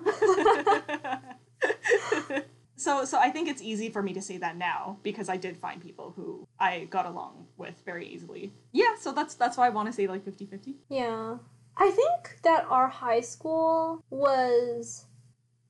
do. 1.61 2.41
so 2.75 3.05
so 3.05 3.19
I 3.19 3.29
think 3.29 3.47
it's 3.49 3.61
easy 3.61 3.89
for 3.89 4.01
me 4.01 4.13
to 4.13 4.21
say 4.21 4.37
that 4.37 4.57
now 4.57 4.99
because 5.03 5.29
I 5.29 5.37
did 5.37 5.57
find 5.57 5.81
people 5.81 6.13
who 6.15 6.47
I 6.59 6.85
got 6.85 7.05
along 7.05 7.47
with 7.57 7.75
very 7.85 8.07
easily. 8.07 8.53
Yeah, 8.71 8.95
so 8.99 9.11
that's 9.11 9.35
that's 9.35 9.57
why 9.57 9.67
I 9.67 9.69
want 9.69 9.87
to 9.87 9.93
say 9.93 10.07
like 10.07 10.25
50-50. 10.25 10.75
Yeah. 10.89 11.37
I 11.75 11.89
think 11.91 12.41
that 12.43 12.65
our 12.69 12.87
high 12.87 13.21
school 13.21 14.03
was 14.09 15.05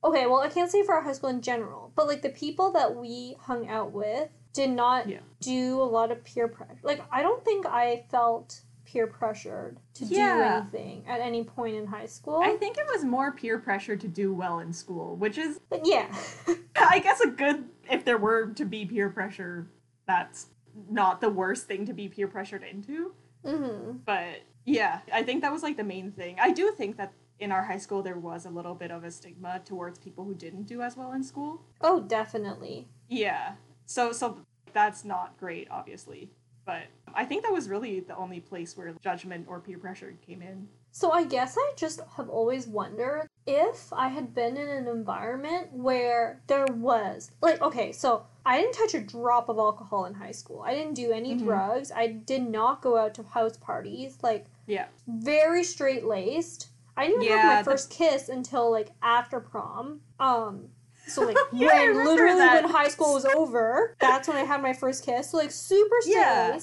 okay, 0.04 0.26
well, 0.26 0.40
I 0.40 0.48
can't 0.50 0.70
say 0.70 0.82
for 0.84 0.94
our 0.94 1.02
high 1.02 1.12
school 1.12 1.30
in 1.30 1.40
general, 1.40 1.90
but 1.96 2.06
like 2.06 2.22
the 2.22 2.28
people 2.28 2.70
that 2.72 2.94
we 2.94 3.36
hung 3.40 3.68
out 3.68 3.92
with 3.92 4.28
did 4.52 4.70
not 4.70 5.08
Yeah. 5.08 5.20
do 5.40 5.80
a 5.80 5.84
lot 5.84 6.10
of 6.12 6.22
peer 6.24 6.46
pressure. 6.46 6.78
Like, 6.82 7.02
I 7.10 7.22
don't 7.22 7.44
think 7.44 7.66
I 7.66 8.04
felt 8.10 8.60
peer 8.94 9.06
pressured 9.08 9.76
to 9.94 10.04
do 10.04 10.16
anything 10.16 11.04
at 11.08 11.20
any 11.20 11.42
point 11.42 11.74
in 11.74 11.84
high 11.84 12.06
school. 12.06 12.40
I 12.42 12.56
think 12.56 12.78
it 12.78 12.86
was 12.86 13.04
more 13.04 13.32
peer 13.32 13.58
pressure 13.58 13.96
to 13.96 14.06
do 14.06 14.32
well 14.32 14.60
in 14.60 14.72
school, 14.72 15.16
which 15.16 15.36
is, 15.36 15.58
but 15.68 15.80
yeah. 15.84 16.14
I 16.76 17.00
guess, 17.00 17.20
a 17.20 17.26
good, 17.26 17.64
if 17.90 18.04
there 18.04 18.18
were 18.18 18.52
to 18.52 18.64
be 18.64 18.86
peer 18.86 19.10
pressure, 19.10 19.68
that's 20.06 20.46
not 20.88 21.20
the 21.20 21.28
worst 21.28 21.66
thing 21.66 21.84
to 21.86 21.92
be 21.92 22.08
peer 22.08 22.28
pressured 22.28 22.62
into. 22.62 23.14
hmm 23.44 23.98
But 24.06 24.42
yeah, 24.64 25.00
I 25.12 25.24
think 25.24 25.42
that 25.42 25.52
was 25.52 25.64
like 25.64 25.76
the 25.76 25.84
main 25.84 26.12
thing. 26.12 26.36
I 26.40 26.52
do 26.52 26.70
think 26.70 26.96
that 26.96 27.12
in 27.40 27.50
our 27.50 27.64
high 27.64 27.78
school 27.78 28.00
there 28.00 28.18
was 28.18 28.46
a 28.46 28.50
little 28.50 28.76
bit 28.76 28.92
of 28.92 29.02
a 29.02 29.10
stigma 29.10 29.60
towards 29.64 29.98
people 29.98 30.24
who 30.24 30.34
didn't 30.34 30.64
do 30.64 30.82
as 30.82 30.96
well 30.96 31.12
in 31.12 31.24
school. 31.24 31.62
Oh, 31.80 32.00
definitely. 32.00 32.86
Yeah. 33.08 33.54
So 33.86 34.12
so 34.12 34.38
that's 34.72 35.04
not 35.04 35.36
great, 35.38 35.66
obviously. 35.70 36.30
But 36.64 36.84
I 37.14 37.24
think 37.24 37.42
that 37.42 37.52
was 37.52 37.68
really 37.68 38.00
the 38.00 38.16
only 38.16 38.40
place 38.40 38.76
where 38.76 38.92
judgment 39.02 39.46
or 39.48 39.60
peer 39.60 39.78
pressure 39.78 40.14
came 40.26 40.42
in. 40.42 40.68
So 40.92 41.10
I 41.10 41.24
guess 41.24 41.56
I 41.58 41.72
just 41.76 42.00
have 42.16 42.28
always 42.28 42.66
wondered 42.68 43.26
if 43.46 43.92
I 43.92 44.08
had 44.08 44.34
been 44.34 44.56
in 44.56 44.68
an 44.68 44.86
environment 44.86 45.72
where 45.72 46.40
there 46.46 46.66
was 46.66 47.30
like 47.42 47.60
okay, 47.60 47.90
so 47.92 48.26
I 48.46 48.60
didn't 48.60 48.74
touch 48.74 48.94
a 48.94 49.00
drop 49.00 49.48
of 49.48 49.58
alcohol 49.58 50.04
in 50.04 50.14
high 50.14 50.30
school. 50.32 50.62
I 50.62 50.72
didn't 50.74 50.94
do 50.94 51.10
any 51.12 51.34
Mhm. 51.34 51.40
drugs. 51.44 51.90
I 51.90 52.06
did 52.06 52.42
not 52.48 52.80
go 52.80 52.96
out 52.96 53.14
to 53.14 53.22
house 53.24 53.56
parties. 53.56 54.18
Like 54.22 54.46
Yeah. 54.66 54.86
very 55.06 55.64
straight 55.64 56.04
laced. 56.04 56.68
I 56.96 57.08
didn't 57.08 57.22
Yeah, 57.22 57.38
have 57.38 57.58
my 57.58 57.62
first 57.64 57.90
kiss 57.90 58.28
until 58.28 58.70
like 58.70 58.92
after 59.02 59.40
prom. 59.40 60.00
Um 60.20 60.70
so 61.06 61.22
like 61.22 61.36
Yeah, 61.52 61.68
when 61.68 62.04
literally 62.04 62.38
that. 62.38 62.62
when 62.62 62.70
high 62.72 62.88
school 62.88 63.14
was 63.14 63.24
over, 63.24 63.94
that's 64.00 64.28
when 64.28 64.36
I 64.36 64.42
had 64.44 64.62
my 64.62 64.72
first 64.72 65.04
kiss. 65.04 65.30
So 65.30 65.36
like 65.38 65.50
super 65.50 65.96
straight 66.00 66.14
Yeah. 66.16 66.58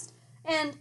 And 0.46 0.78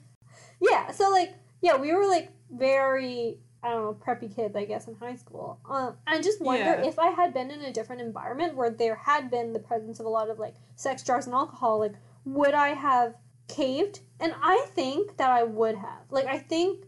yeah, 0.60 0.90
so 0.90 1.10
like 1.10 1.34
yeah, 1.60 1.76
we 1.76 1.92
were 1.94 2.06
like 2.06 2.30
very 2.50 3.38
I 3.62 3.68
don't 3.72 3.82
know, 3.84 3.92
preppy 3.94 4.34
kids, 4.34 4.56
I 4.56 4.64
guess, 4.64 4.88
in 4.88 4.94
high 4.94 5.16
school. 5.16 5.60
Um, 5.68 5.94
I 6.06 6.22
just 6.22 6.40
wonder 6.40 6.64
Yeah. 6.80 6.88
if 6.88 6.98
I 6.98 7.08
had 7.08 7.34
been 7.34 7.50
in 7.50 7.60
a 7.60 7.70
different 7.70 8.00
environment 8.00 8.56
where 8.56 8.70
there 8.70 8.94
had 8.94 9.30
been 9.30 9.52
the 9.52 9.58
presence 9.58 10.00
of 10.00 10.06
a 10.06 10.08
lot 10.08 10.30
of 10.30 10.38
like 10.38 10.54
sex, 10.76 11.02
drugs, 11.02 11.26
and 11.26 11.34
alcohol, 11.34 11.80
like 11.80 11.92
would 12.24 12.54
I 12.54 12.68
have 12.68 13.16
caved? 13.48 14.00
And 14.18 14.34
I 14.42 14.66
think 14.74 15.18
that 15.18 15.30
I 15.30 15.42
would 15.42 15.74
have. 15.76 16.04
Like 16.10 16.26
I 16.26 16.38
think 16.38 16.86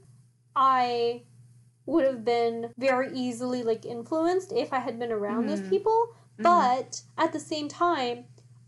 I 0.56 1.24
would 1.85 2.04
have 2.04 2.24
been 2.24 2.72
very 2.78 3.11
easily 3.14 3.62
like 3.62 3.85
influenced 3.85 4.52
if 4.52 4.72
I 4.72 4.78
had 4.78 4.98
been 4.98 5.12
around 5.12 5.46
those 5.46 5.61
Mhm. 5.61 5.68
people. 5.68 6.14
Mhm. 6.42 6.44
But 6.44 7.02
at 7.16 7.33
the 7.33 7.40
same 7.40 7.68
time, 7.68 8.24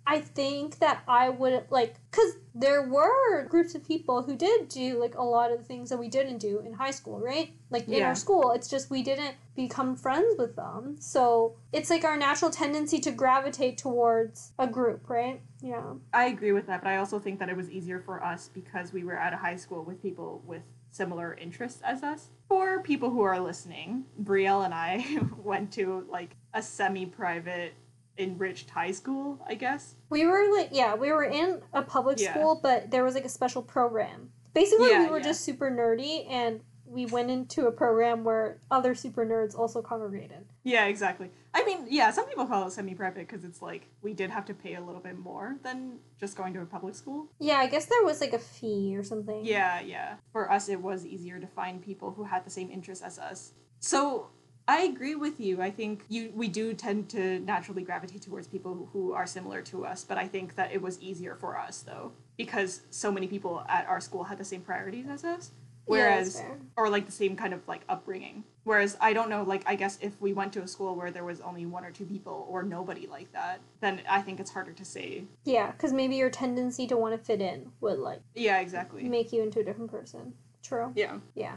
I 0.06 0.20
think 0.20 0.80
that 0.80 1.02
I 1.08 1.30
would 1.30 1.64
like 1.70 1.94
because 2.10 2.34
there 2.54 2.82
were 2.87 3.44
groups 3.46 3.74
of 3.74 3.87
people 3.88 4.22
who 4.22 4.37
did 4.37 4.68
do 4.68 5.00
like 5.00 5.14
a 5.16 5.22
lot 5.22 5.50
of 5.50 5.58
the 5.58 5.64
things 5.64 5.88
that 5.88 5.98
we 5.98 6.08
didn't 6.08 6.38
do 6.38 6.60
in 6.60 6.74
high 6.74 6.90
school, 6.90 7.18
right? 7.20 7.52
Like 7.70 7.88
in 7.88 7.94
Yeah. 7.94 8.08
our 8.08 8.14
school, 8.14 8.52
it's 8.52 8.68
just 8.68 8.90
we 8.90 9.02
didn't 9.02 9.34
become 9.56 9.96
friends 9.96 10.34
with 10.38 10.56
them. 10.56 10.96
So 11.00 11.56
it's 11.72 11.88
like 11.88 12.04
our 12.04 12.18
natural 12.18 12.50
tendency 12.50 12.98
to 13.00 13.10
gravitate 13.10 13.78
towards 13.78 14.52
a 14.58 14.66
group, 14.66 15.08
right? 15.08 15.40
Yeah. 15.62 15.94
I 16.12 16.26
agree 16.26 16.52
with 16.52 16.66
that, 16.66 16.82
but 16.82 16.90
I 16.90 16.98
also 16.98 17.18
think 17.18 17.38
that 17.38 17.48
it 17.48 17.56
was 17.56 17.70
easier 17.70 17.98
for 17.98 18.22
us 18.22 18.50
because 18.52 18.92
we 18.92 19.04
were 19.04 19.16
at 19.18 19.32
a 19.32 19.38
high 19.38 19.56
school 19.56 19.84
with 19.84 20.02
people 20.02 20.42
with 20.46 20.62
similar 20.90 21.32
interests 21.34 21.80
as 21.82 22.02
us. 22.02 22.28
For 22.48 22.82
people 22.82 23.08
who 23.10 23.22
are 23.22 23.40
listening, 23.40 24.04
Brielle 24.22 24.64
and 24.66 24.74
I 24.74 25.18
went 25.42 25.72
to 25.72 26.06
like 26.10 26.37
a 26.54 26.62
semi-private 26.62 27.74
enriched 28.16 28.70
high 28.70 28.92
school, 28.92 29.44
I 29.46 29.54
guess. 29.54 29.96
We 30.08 30.24
were 30.24 30.46
like, 30.56 30.68
yeah, 30.72 30.94
we 30.94 31.10
were 31.10 31.24
in 31.24 31.60
a 31.72 31.82
public 31.82 32.20
Yeah. 32.20 32.30
school, 32.32 32.60
but 32.62 32.90
there 32.90 33.04
was 33.04 33.14
like 33.14 33.24
a 33.24 33.28
special 33.28 33.60
program. 33.62 34.30
Basically, 34.54 34.90
Yeah, 34.90 35.04
we 35.04 35.10
were 35.10 35.18
yeah. 35.18 35.24
just 35.24 35.40
super 35.40 35.68
nerdy, 35.68 36.30
and 36.30 36.60
we 36.86 37.06
went 37.06 37.28
into 37.28 37.66
a 37.66 37.72
program 37.72 38.22
where 38.22 38.60
other 38.70 38.94
super 38.94 39.26
nerds 39.26 39.58
also 39.58 39.82
congregated. 39.82 40.44
Yeah, 40.62 40.84
exactly. 40.84 41.30
I 41.52 41.64
mean, 41.64 41.86
yeah, 41.88 42.12
some 42.12 42.26
people 42.28 42.46
call 42.46 42.68
it 42.68 42.70
semi-private 42.72 43.26
because 43.26 43.42
it's 43.44 43.60
like 43.60 43.88
we 44.00 44.12
did 44.12 44.30
have 44.30 44.44
to 44.44 44.54
pay 44.54 44.74
a 44.74 44.80
little 44.80 45.00
bit 45.00 45.18
more 45.18 45.56
than 45.64 45.98
just 46.20 46.36
going 46.36 46.54
to 46.54 46.60
a 46.60 46.66
public 46.66 46.94
school. 46.94 47.26
Yeah, 47.40 47.56
I 47.56 47.66
guess 47.66 47.86
there 47.86 48.04
was 48.04 48.20
like 48.20 48.32
a 48.32 48.38
fee 48.38 48.96
or 48.96 49.02
something. 49.02 49.44
Yeah, 49.44 49.80
yeah. 49.80 50.16
For 50.30 50.52
us, 50.52 50.68
it 50.68 50.80
was 50.80 51.04
easier 51.04 51.40
to 51.40 51.46
find 51.48 51.82
people 51.82 52.12
who 52.12 52.22
had 52.24 52.44
the 52.44 52.50
same 52.50 52.70
interests 52.70 53.02
as 53.02 53.18
us. 53.18 53.54
So 53.80 54.28
I 54.66 54.83
agree 54.83 55.14
with 55.14 55.40
you. 55.40 55.61
I 55.61 55.70
think 55.70 56.05
you 56.09 56.33
we 56.35 56.48
do 56.48 56.72
tend 56.74 57.09
to 57.11 57.38
naturally 57.40 57.83
gravitate 57.83 58.22
towards 58.22 58.46
people 58.46 58.88
who 58.92 59.12
are 59.12 59.27
similar 59.27 59.61
to 59.62 59.85
us, 59.85 60.05
but 60.05 60.16
I 60.16 60.27
think 60.27 60.57
that 60.57 60.72
it 60.72 60.81
was 60.81 61.00
easier 61.00 61.35
for 61.35 61.59
us 61.59 61.81
though 61.83 62.12
because 62.37 62.83
so 62.90 63.12
many 63.12 63.27
people 63.27 63.64
at 63.68 63.87
our 63.87 64.00
school 64.00 64.24
had 64.24 64.38
the 64.38 64.44
same 64.44 64.62
priorities 64.62 65.07
as 65.09 65.24
us. 65.24 65.50
Whereas, 65.87 66.40
fair. 66.40 66.59
or 66.79 66.88
like 66.88 67.05
the 67.05 67.12
same 67.12 67.37
kind 67.37 67.53
of 67.53 67.66
like 67.68 67.83
upbringing. 67.90 68.44
Whereas 68.64 68.96
I 69.03 69.12
don't 69.12 69.29
know, 69.29 69.42
like 69.42 69.62
I 69.66 69.74
guess 69.74 69.98
if 70.00 70.18
we 70.18 70.33
went 70.33 70.55
to 70.55 70.62
a 70.62 70.66
school 70.66 70.96
where 70.96 71.11
there 71.11 71.24
was 71.24 71.42
only 71.42 71.66
one 71.66 71.85
or 71.85 71.90
two 71.90 72.07
people 72.07 72.46
or 72.48 72.62
nobody 72.62 73.07
like 73.07 73.31
that, 73.33 73.61
then 73.81 74.00
I 74.09 74.22
think 74.22 74.40
it's 74.40 74.50
harder 74.50 74.72
to 74.72 74.85
say. 74.85 75.24
Yeah, 75.44 75.72
because 75.72 75.92
maybe 75.92 76.16
your 76.16 76.31
tendency 76.31 76.87
to 76.87 76.96
want 76.96 77.12
to 77.14 77.22
fit 77.22 77.42
in 77.42 77.70
would 77.83 77.98
like 77.98 78.20
Yeah, 78.35 78.61
exactly. 78.61 79.03
make 79.05 79.31
you 79.31 79.42
into 79.42 79.61
a 79.61 79.64
different 79.64 79.90
person. 79.90 80.33
True. 80.62 80.90
Yeah. 80.96 81.18
Yeah. 81.35 81.57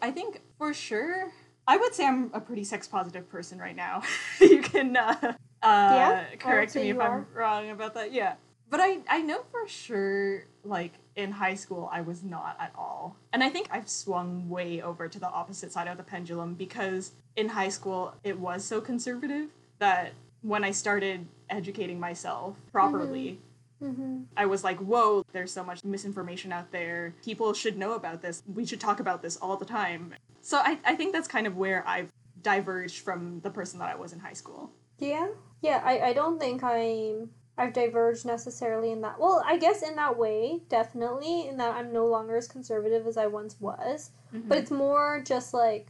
I 0.00 0.10
think 0.10 0.40
for 0.56 0.72
sure, 0.72 1.32
I 1.68 1.76
would 1.76 1.94
say 1.94 2.06
I'm 2.06 2.30
a 2.32 2.40
pretty 2.40 2.64
sex 2.64 2.86
positive 2.86 3.28
person 3.28 3.58
right 3.58 3.76
now. 3.76 4.02
you 4.40 4.62
can 4.62 4.96
uh, 4.96 5.34
uh, 5.62 6.24
would 6.30 6.40
correct 6.40 6.74
me 6.74 6.90
if 6.90 7.00
I'm 7.00 7.26
wrong 7.34 7.70
about 7.70 7.94
that. 7.94 8.12
Yeah. 8.12 8.34
But 8.68 8.80
I, 8.80 8.98
I 9.08 9.22
know 9.22 9.42
for 9.50 9.66
sure, 9.68 10.44
like 10.64 10.92
in 11.14 11.30
high 11.30 11.54
school, 11.54 11.88
I 11.92 12.00
was 12.00 12.22
not 12.22 12.56
at 12.58 12.72
all. 12.76 13.16
And 13.32 13.42
I 13.42 13.48
think 13.48 13.68
I've 13.70 13.88
swung 13.88 14.48
way 14.48 14.82
over 14.82 15.08
to 15.08 15.18
the 15.18 15.28
opposite 15.28 15.72
side 15.72 15.86
of 15.88 15.96
the 15.96 16.02
pendulum 16.02 16.54
because 16.54 17.12
in 17.36 17.48
high 17.48 17.68
school, 17.68 18.14
it 18.24 18.38
was 18.38 18.64
so 18.64 18.80
conservative 18.80 19.50
that 19.78 20.12
when 20.42 20.64
I 20.64 20.72
started 20.72 21.26
educating 21.48 22.00
myself 22.00 22.56
properly, 22.72 23.38
Mm-hmm. 23.82 24.22
I 24.36 24.46
was 24.46 24.64
like, 24.64 24.78
whoa, 24.78 25.24
there's 25.32 25.52
so 25.52 25.62
much 25.62 25.84
misinformation 25.84 26.52
out 26.52 26.72
there. 26.72 27.14
People 27.24 27.52
should 27.52 27.76
know 27.76 27.92
about 27.92 28.22
this. 28.22 28.42
We 28.52 28.64
should 28.64 28.80
talk 28.80 29.00
about 29.00 29.22
this 29.22 29.36
all 29.36 29.56
the 29.56 29.66
time. 29.66 30.14
So 30.46 30.58
I, 30.58 30.78
I 30.84 30.94
think 30.94 31.12
that's 31.12 31.26
kind 31.26 31.48
of 31.48 31.56
where 31.56 31.82
I've 31.88 32.12
diverged 32.40 33.00
from 33.00 33.40
the 33.40 33.50
person 33.50 33.80
that 33.80 33.88
I 33.88 33.96
was 33.96 34.12
in 34.12 34.20
high 34.20 34.32
school. 34.32 34.70
Yeah. 35.00 35.26
Yeah, 35.60 35.82
I, 35.84 35.98
I 36.00 36.12
don't 36.12 36.38
think 36.38 36.62
I'm 36.62 37.30
I've 37.58 37.72
diverged 37.72 38.24
necessarily 38.24 38.92
in 38.92 39.00
that. 39.00 39.18
Well, 39.18 39.42
I 39.44 39.58
guess 39.58 39.82
in 39.82 39.96
that 39.96 40.16
way, 40.16 40.60
definitely, 40.68 41.48
in 41.48 41.56
that 41.56 41.74
I'm 41.74 41.92
no 41.92 42.06
longer 42.06 42.36
as 42.36 42.46
conservative 42.46 43.08
as 43.08 43.16
I 43.16 43.26
once 43.26 43.56
was. 43.58 44.12
Mm-hmm. 44.32 44.48
But 44.48 44.58
it's 44.58 44.70
more 44.70 45.20
just 45.26 45.52
like 45.52 45.88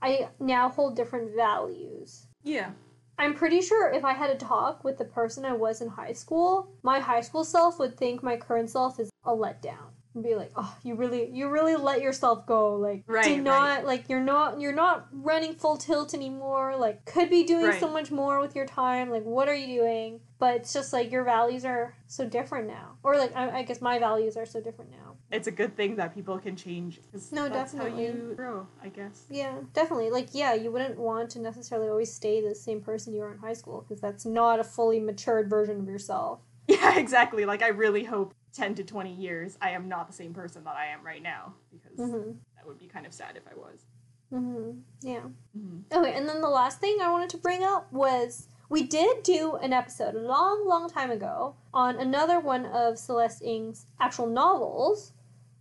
I 0.00 0.28
now 0.38 0.68
hold 0.68 0.94
different 0.94 1.34
values. 1.34 2.26
yeah. 2.44 2.70
I'm 3.18 3.34
pretty 3.34 3.62
sure 3.62 3.90
if 3.90 4.04
I 4.04 4.12
had 4.12 4.28
a 4.28 4.36
talk 4.36 4.84
with 4.84 4.98
the 4.98 5.06
person 5.06 5.46
I 5.46 5.52
was 5.54 5.80
in 5.80 5.88
high 5.88 6.12
school, 6.12 6.68
my 6.82 7.00
high 7.00 7.22
school 7.22 7.44
self 7.44 7.78
would 7.78 7.96
think 7.96 8.22
my 8.22 8.36
current 8.36 8.68
self 8.68 9.00
is 9.00 9.10
a 9.24 9.30
letdown. 9.30 9.95
And 10.16 10.24
be 10.24 10.34
like, 10.34 10.50
oh, 10.56 10.74
you 10.82 10.94
really, 10.94 11.28
you 11.30 11.50
really 11.50 11.76
let 11.76 12.00
yourself 12.00 12.46
go. 12.46 12.76
Like, 12.76 13.04
Right, 13.06 13.22
do 13.22 13.32
right. 13.34 13.42
not, 13.42 13.84
like, 13.84 14.08
you're 14.08 14.22
not, 14.22 14.58
you're 14.58 14.72
not 14.74 15.08
running 15.12 15.52
full 15.52 15.76
tilt 15.76 16.14
anymore. 16.14 16.74
Like, 16.74 17.04
could 17.04 17.28
be 17.28 17.44
doing 17.44 17.78
so 17.78 17.90
much 17.90 18.10
more 18.10 18.40
with 18.40 18.56
your 18.56 18.64
time. 18.64 19.10
Like, 19.10 19.24
what 19.24 19.46
are 19.46 19.54
you 19.54 19.66
doing? 19.82 20.20
But 20.38 20.54
it's 20.56 20.72
just 20.72 20.94
like 20.94 21.12
your 21.12 21.22
values 21.22 21.66
are 21.66 21.94
so 22.06 22.26
different 22.26 22.66
now, 22.66 22.96
or 23.02 23.16
like, 23.18 23.36
I, 23.36 23.58
I 23.58 23.62
guess 23.62 23.80
my 23.82 23.98
values 23.98 24.36
are 24.38 24.46
so 24.46 24.60
different 24.60 24.90
now. 24.90 25.16
It's 25.30 25.48
a 25.48 25.50
good 25.50 25.76
thing 25.76 25.96
that 25.96 26.14
people 26.14 26.38
can 26.38 26.56
change. 26.56 27.00
No, 27.32 27.48
that's 27.48 27.72
definitely. 27.72 28.06
how 28.06 28.12
you 28.12 28.32
grow, 28.36 28.66
I 28.82 28.88
guess. 28.88 29.24
Yeah, 29.28 29.54
definitely. 29.74 30.10
Like, 30.10 30.28
yeah, 30.32 30.54
you 30.54 30.70
wouldn't 30.70 30.98
want 30.98 31.30
to 31.30 31.40
necessarily 31.40 31.88
always 31.88 32.12
stay 32.12 32.40
the 32.46 32.54
same 32.54 32.80
person 32.80 33.12
you 33.12 33.20
were 33.20 33.32
in 33.32 33.38
high 33.38 33.54
school 33.54 33.84
because 33.86 34.00
that's 34.00 34.24
not 34.24 34.60
a 34.60 34.64
fully 34.64 35.00
matured 35.00 35.50
version 35.50 35.80
of 35.80 35.86
yourself. 35.86 36.40
Yeah, 36.68 36.98
exactly. 36.98 37.44
Like, 37.44 37.62
I 37.62 37.68
really 37.68 38.02
hope 38.02 38.34
10 38.56 38.74
to 38.76 38.84
20 38.84 39.12
years 39.12 39.58
I 39.60 39.70
am 39.70 39.88
not 39.88 40.06
the 40.06 40.12
same 40.14 40.32
person 40.32 40.64
that 40.64 40.76
I 40.76 40.86
am 40.86 41.04
right 41.04 41.22
now 41.22 41.54
because 41.70 41.98
Mm-hmm. 41.98 42.30
that 42.56 42.66
would 42.66 42.78
be 42.78 42.86
kind 42.86 43.06
of 43.06 43.12
sad 43.12 43.36
if 43.36 43.42
I 43.46 43.54
was. 43.56 43.84
Mm-hmm. 44.32 44.78
Yeah. 45.02 45.20
Mhm. 45.56 45.82
Okay, 45.92 46.14
and 46.14 46.28
then 46.28 46.40
the 46.40 46.48
last 46.48 46.80
thing 46.80 46.98
I 47.00 47.10
wanted 47.10 47.30
to 47.30 47.36
bring 47.38 47.62
up 47.62 47.92
was 47.92 48.48
we 48.68 48.82
did 48.82 49.22
do 49.22 49.54
an 49.56 49.72
episode 49.72 50.14
a 50.16 50.20
long, 50.20 50.66
long 50.66 50.88
time 50.88 51.10
ago 51.12 51.54
on 51.72 51.96
another 52.00 52.40
one 52.40 52.66
of 52.66 52.98
Celeste 52.98 53.42
Ng's 53.44 53.86
actual 54.00 54.26
novels, 54.26 55.12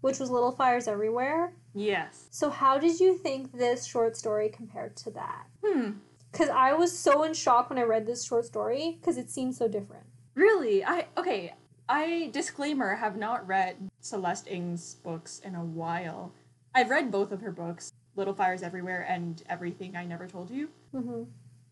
which 0.01 0.19
was 0.19 0.31
Little 0.31 0.51
Fires 0.51 0.87
Everywhere. 0.87 1.53
Yes. 1.75 2.27
So, 2.31 2.49
how 2.49 2.77
did 2.79 2.99
you 2.99 3.15
think 3.17 3.51
this 3.51 3.85
short 3.85 4.17
story 4.17 4.49
compared 4.49 4.95
to 4.97 5.11
that? 5.11 5.45
Hmm. 5.63 5.91
Because 6.31 6.49
I 6.49 6.73
was 6.73 6.97
so 6.97 7.23
in 7.23 7.33
shock 7.33 7.69
when 7.69 7.77
I 7.77 7.83
read 7.83 8.05
this 8.07 8.25
short 8.25 8.45
story 8.45 8.97
because 8.99 9.17
it 9.17 9.29
seemed 9.29 9.55
so 9.55 9.67
different. 9.67 10.05
Really? 10.33 10.83
I 10.83 11.05
okay. 11.17 11.53
I 11.87 12.29
disclaimer 12.33 12.95
have 12.95 13.15
not 13.15 13.45
read 13.47 13.75
Celeste 14.01 14.47
Ng's 14.49 14.95
books 15.03 15.39
in 15.43 15.55
a 15.55 15.63
while. 15.63 16.31
I've 16.73 16.89
read 16.89 17.11
both 17.11 17.31
of 17.31 17.41
her 17.41 17.51
books, 17.51 17.91
Little 18.15 18.33
Fires 18.33 18.63
Everywhere 18.63 19.05
and 19.07 19.41
Everything 19.49 19.95
I 19.95 20.05
Never 20.05 20.27
Told 20.27 20.49
You, 20.49 20.69
Mm-hmm. 20.93 21.23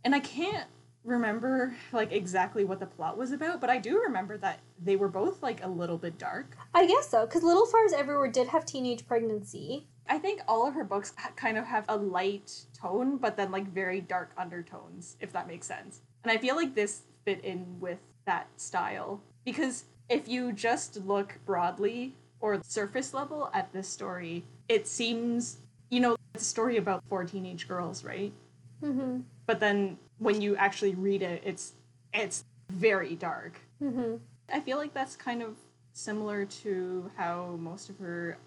and 0.03 0.13
I 0.15 0.19
can't 0.19 0.67
remember 1.03 1.75
like 1.91 2.11
exactly 2.13 2.63
what 2.63 2.79
the 2.79 2.85
plot 2.85 3.17
was 3.17 3.31
about, 3.31 3.59
but 3.59 3.69
I 3.69 3.77
do 3.77 3.99
remember 4.01 4.37
that 4.37 4.59
they 4.81 4.95
were 4.95 5.09
both 5.09 5.41
like 5.41 5.63
a 5.63 5.67
little 5.67 5.97
bit 5.97 6.17
dark. 6.17 6.57
I 6.73 6.85
guess 6.85 7.09
so, 7.09 7.25
because 7.25 7.43
Little 7.43 7.65
Fires 7.65 7.93
Everywhere 7.93 8.29
did 8.29 8.47
have 8.49 8.65
teenage 8.65 9.05
pregnancy. 9.07 9.87
I 10.07 10.19
think 10.19 10.41
all 10.47 10.67
of 10.67 10.73
her 10.75 10.83
books 10.83 11.13
kind 11.35 11.57
of 11.57 11.65
have 11.65 11.85
a 11.89 11.95
light 11.97 12.51
tone, 12.79 13.17
but 13.17 13.35
then 13.37 13.51
like 13.51 13.73
very 13.73 13.99
dark 14.01 14.31
undertones, 14.37 15.17
if 15.21 15.31
that 15.33 15.47
makes 15.47 15.65
sense. 15.65 16.01
And 16.23 16.31
I 16.31 16.37
feel 16.37 16.55
like 16.55 16.75
this 16.75 17.01
fit 17.25 17.43
in 17.43 17.79
with 17.79 17.99
that 18.25 18.47
style 18.57 19.21
because 19.45 19.85
if 20.13 20.27
you 20.27 20.51
just 20.51 20.97
look 21.07 21.39
broadly 21.43 22.13
or 22.39 22.61
surface 22.63 23.15
level 23.15 23.49
at 23.51 23.73
this 23.73 23.87
story, 23.87 24.43
it 24.69 24.87
seems, 24.87 25.57
you 25.89 25.99
know, 25.99 26.15
it's 26.35 26.43
a 26.43 26.47
story 26.47 26.77
about 26.77 27.03
four 27.09 27.23
teenage 27.23 27.67
girls, 27.67 28.03
right? 28.03 28.31
Mm-hmm. 28.83 29.21
But 29.47 29.59
then 29.59 29.97
when 30.19 30.39
you 30.39 30.55
actually 30.55 30.93
read 30.93 31.23
it, 31.23 31.41
it's 31.43 31.73
it's 32.13 32.45
very 32.69 33.15
dark. 33.15 33.59
Mm-hmm. 33.81 34.17
I 34.53 34.59
feel 34.59 34.77
like 34.77 34.93
that's 34.93 35.15
kind 35.15 35.41
of 35.41 35.57
similar 35.93 36.45
to 36.45 37.09
how 37.17 37.57
most 37.59 37.89
of 37.89 37.97
her, 37.97 38.37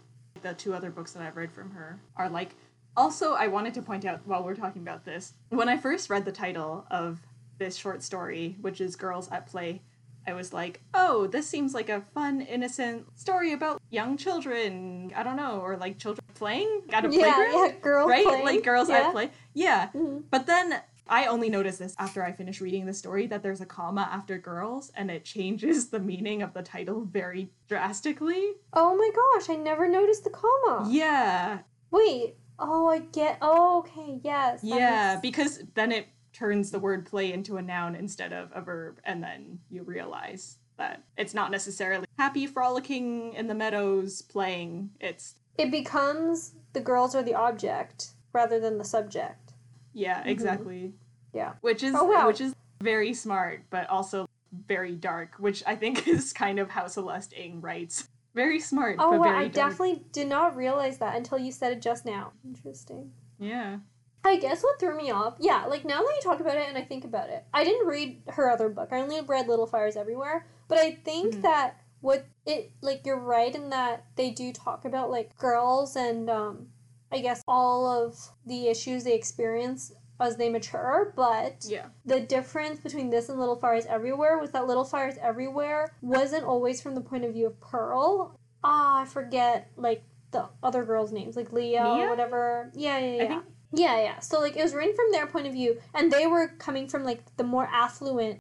the 0.42 0.54
two 0.54 0.72
other 0.72 0.90
books 0.90 1.12
that 1.12 1.22
I've 1.22 1.36
read 1.36 1.50
from 1.50 1.70
her, 1.72 1.98
are 2.16 2.28
like. 2.28 2.54
Also, 2.98 3.34
I 3.34 3.46
wanted 3.46 3.74
to 3.74 3.82
point 3.82 4.06
out 4.06 4.20
while 4.24 4.42
we're 4.42 4.54
talking 4.54 4.80
about 4.80 5.04
this, 5.04 5.34
when 5.50 5.68
I 5.68 5.76
first 5.76 6.08
read 6.08 6.24
the 6.24 6.32
title 6.32 6.86
of 6.90 7.20
this 7.58 7.76
short 7.76 8.02
story, 8.02 8.56
which 8.62 8.80
is 8.80 8.96
Girls 8.96 9.30
at 9.30 9.46
Play, 9.46 9.82
I 10.26 10.32
was 10.32 10.52
like, 10.52 10.80
oh, 10.92 11.26
this 11.28 11.46
seems 11.48 11.72
like 11.72 11.88
a 11.88 12.00
fun, 12.12 12.40
innocent 12.40 13.06
story 13.18 13.52
about 13.52 13.80
young 13.90 14.16
children. 14.16 15.12
I 15.14 15.22
don't 15.22 15.36
know, 15.36 15.60
or 15.60 15.76
like 15.76 15.98
children 15.98 16.24
playing 16.34 16.82
at 16.92 17.04
a 17.04 17.08
Yeah, 17.12 17.32
playground. 17.32 17.52
yeah, 17.66 17.72
girls 17.80 18.10
right? 18.10 18.24
playing. 18.26 18.44
Like 18.44 18.64
girls 18.64 18.88
yeah. 18.88 18.96
at 18.96 19.12
play. 19.12 19.30
Yeah. 19.54 19.88
Mhm. 19.94 20.24
But 20.30 20.46
then 20.46 20.80
I 21.08 21.26
only 21.26 21.48
noticed 21.48 21.78
this 21.78 21.94
after 21.98 22.24
I 22.24 22.32
finished 22.32 22.60
reading 22.60 22.86
the 22.86 22.92
story 22.92 23.28
that 23.28 23.42
there's 23.44 23.60
a 23.60 23.66
comma 23.66 24.08
after 24.10 24.36
girls 24.38 24.90
and 24.96 25.10
it 25.10 25.24
changes 25.24 25.88
the 25.90 26.00
meaning 26.00 26.42
of 26.42 26.52
the 26.54 26.62
title 26.62 27.04
very 27.04 27.50
drastically. 27.68 28.54
Oh 28.72 28.96
my 28.96 29.10
gosh, 29.14 29.48
I 29.48 29.54
never 29.54 29.86
noticed 29.88 30.24
the 30.24 30.30
comma. 30.30 30.88
Yeah. 30.90 31.58
Wait. 31.92 32.34
Oh, 32.58 32.88
I 32.88 32.98
get. 33.00 33.38
Oh, 33.42 33.78
okay. 33.80 34.18
Yes. 34.24 34.60
Yeah, 34.64 35.10
makes- 35.10 35.20
because 35.22 35.62
then 35.74 35.92
it 35.92 36.06
turns 36.36 36.70
the 36.70 36.78
word 36.78 37.06
play 37.06 37.32
into 37.32 37.56
a 37.56 37.62
noun 37.62 37.94
instead 37.94 38.32
of 38.32 38.50
a 38.54 38.60
verb 38.60 38.98
and 39.04 39.22
then 39.22 39.58
you 39.70 39.82
realize 39.82 40.58
that 40.76 41.02
it's 41.16 41.32
not 41.32 41.50
necessarily 41.50 42.06
happy 42.18 42.46
frolicking 42.46 43.32
in 43.34 43.46
the 43.46 43.54
meadows 43.54 44.20
playing. 44.22 44.90
It's 45.00 45.36
it 45.56 45.70
becomes 45.70 46.52
the 46.74 46.80
girls 46.80 47.14
are 47.14 47.22
the 47.22 47.34
object 47.34 48.10
rather 48.34 48.60
than 48.60 48.76
the 48.76 48.84
subject. 48.84 49.54
yeah, 49.94 50.22
exactly. 50.24 50.76
Mm-hmm. 50.92 51.38
Yeah. 51.38 51.52
Which 51.62 51.82
is 51.82 51.94
Oh, 51.96 52.04
wow. 52.04 52.26
which 52.26 52.40
is 52.42 52.54
very 52.82 53.14
smart 53.14 53.62
but 53.70 53.88
also 53.88 54.28
very 54.66 54.94
dark, 54.94 55.36
which 55.38 55.62
I 55.66 55.74
think 55.76 56.06
is 56.14 56.32
kind 56.34 56.58
of 56.58 56.68
how 56.70 56.86
Celeste 56.86 57.32
Ng 57.36 57.60
writes. 57.62 58.08
Very 58.34 58.60
smart, 58.60 58.96
Oh, 58.98 59.12
but 59.12 59.20
wow. 59.20 59.24
very 59.24 59.36
I 59.36 59.48
dark. 59.48 59.70
definitely 59.70 60.02
did 60.12 60.28
not 60.28 60.54
realize 60.56 60.98
that 60.98 61.16
until 61.16 61.38
you 61.38 61.50
said 61.50 61.72
it 61.72 61.80
just 61.80 62.04
now. 62.04 62.32
Interesting. 62.44 63.12
Yeah. 63.38 63.78
I 64.24 64.36
guess 64.38 64.62
what 64.62 64.80
threw 64.80 64.96
me 64.96 65.10
off, 65.10 65.34
yeah, 65.38 65.66
like 65.66 65.84
now 65.84 65.98
that 66.02 66.12
you 66.16 66.20
talk 66.22 66.40
about 66.40 66.56
it 66.56 66.68
and 66.68 66.76
I 66.76 66.82
think 66.82 67.04
about 67.04 67.30
it, 67.30 67.44
I 67.54 67.62
didn't 67.64 67.86
read 67.86 68.22
her 68.28 68.50
other 68.50 68.68
book. 68.68 68.88
I 68.92 69.00
only 69.00 69.20
read 69.20 69.46
Little 69.48 69.66
Fires 69.66 69.96
Everywhere. 69.96 70.46
But 70.68 70.78
I 70.78 70.92
think 70.92 71.36
Mhm. 71.36 71.42
that 71.42 71.80
what 72.00 72.26
it, 72.44 72.72
like, 72.80 73.06
you're 73.06 73.18
right 73.18 73.54
in 73.54 73.70
that 73.70 74.04
they 74.16 74.30
do 74.30 74.52
talk 74.52 74.84
about, 74.84 75.10
like, 75.10 75.36
girls 75.38 75.96
and, 75.96 76.28
um, 76.28 76.68
I 77.10 77.20
guess 77.20 77.42
all 77.46 77.86
of 77.86 78.32
the 78.44 78.68
issues 78.68 79.04
they 79.04 79.14
experience 79.14 79.92
as 80.18 80.36
they 80.36 80.48
mature, 80.48 81.12
but 81.14 81.64
Yeah. 81.68 81.86
the 82.04 82.20
difference 82.20 82.80
between 82.80 83.10
this 83.10 83.28
and 83.28 83.38
Little 83.38 83.56
Fires 83.56 83.86
Everywhere 83.86 84.38
was 84.38 84.50
that 84.52 84.66
Little 84.66 84.84
Fires 84.84 85.16
Everywhere 85.18 85.92
wasn't 86.02 86.44
always 86.44 86.80
from 86.80 86.94
the 86.94 87.00
point 87.00 87.24
of 87.24 87.32
view 87.32 87.46
of 87.46 87.60
Pearl. 87.60 88.34
Ah, 88.64 89.02
I 89.02 89.04
forget 89.04 89.70
like 89.76 90.02
the 90.32 90.48
other 90.62 90.84
girls' 90.84 91.12
names, 91.12 91.36
like 91.36 91.52
Leah 91.52 91.84
or 91.84 92.10
whatever. 92.10 92.70
Yeah, 92.74 92.98
yeah, 92.98 93.22
yeah. 93.22 93.42
Yeah, 93.72 94.00
yeah. 94.00 94.18
So 94.20 94.40
like 94.40 94.56
it 94.56 94.62
was 94.62 94.74
written 94.74 94.94
from 94.94 95.12
their 95.12 95.26
point 95.26 95.46
of 95.46 95.52
view, 95.52 95.78
and 95.94 96.10
they 96.10 96.26
were 96.26 96.48
coming 96.58 96.88
from 96.88 97.04
like 97.04 97.36
the 97.36 97.44
more 97.44 97.66
affluent 97.66 98.38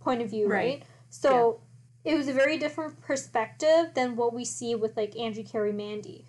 point 0.00 0.22
of 0.22 0.30
view, 0.30 0.48
right? 0.48 0.78
Right. 0.78 0.84
So 1.10 1.60
it 2.04 2.16
was 2.16 2.28
a 2.28 2.32
very 2.32 2.56
different 2.56 3.00
perspective 3.00 3.92
than 3.94 4.16
what 4.16 4.32
we 4.32 4.44
see 4.44 4.74
with 4.74 4.96
like 4.96 5.16
Angie 5.16 5.42
Carrie 5.42 5.72
Mandy, 5.72 6.26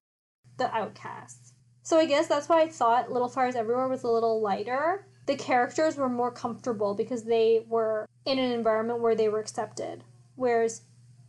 the 0.58 0.74
outcasts. 0.76 1.54
So 1.84 1.98
I 1.98 2.06
guess 2.06 2.28
that's 2.28 2.50
why 2.50 2.64
I 2.64 2.68
thought 2.68 3.12
Little 3.12 3.30
Fires 3.30 3.56
Everywhere 3.56 3.88
was 3.88 4.04
a 4.04 4.10
little 4.10 4.42
lighter. 4.42 5.08
The 5.26 5.36
characters 5.36 5.96
were 5.96 6.10
more 6.10 6.32
comfortable 6.32 6.96
because 6.96 7.24
they 7.24 7.66
were 7.68 8.08
in 8.26 8.40
an 8.40 8.52
environment 8.52 9.02
where 9.02 9.16
they 9.16 9.30
were 9.30 9.40
accepted. 9.40 10.04
Whereas 10.36 10.82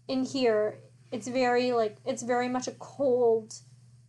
in 0.09 0.25
here, 0.25 0.81
it's 1.13 1.29
very 1.29 1.73
like 1.73 1.99
it's 2.05 2.23
very 2.23 2.49
much 2.49 2.67
a 2.67 2.73
cold 2.73 3.55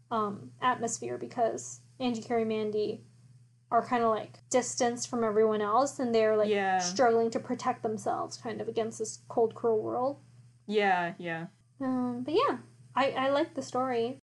um, 0.10 0.52
atmosphere 0.62 1.18
because 1.18 1.82
Angie 2.00 2.22
Carrie 2.22 2.46
Mandy 2.46 3.02
are 3.72 3.86
kind 3.86 4.04
of 4.04 4.10
like 4.10 4.40
distanced 4.50 5.10
from 5.10 5.24
everyone 5.24 5.62
else 5.62 6.00
and 6.00 6.14
they're 6.14 6.36
like 6.38 6.50
Yeah. 6.50 6.80
struggling 6.80 7.30
to 7.32 7.40
protect 7.40 7.84
themselves 7.84 8.38
kind 8.38 8.62
of 8.62 8.68
against 8.68 8.98
this 9.00 9.20
cold 9.28 9.54
cruel 9.54 9.82
world 9.82 10.18
Yeah, 10.68 11.14
yeah. 11.20 11.48
um, 11.82 12.24
but 12.24 12.34
yeah 12.34 12.58
I, 12.96 13.12
I 13.12 13.30
like 13.30 13.54
the 13.54 13.62
story 13.62 14.18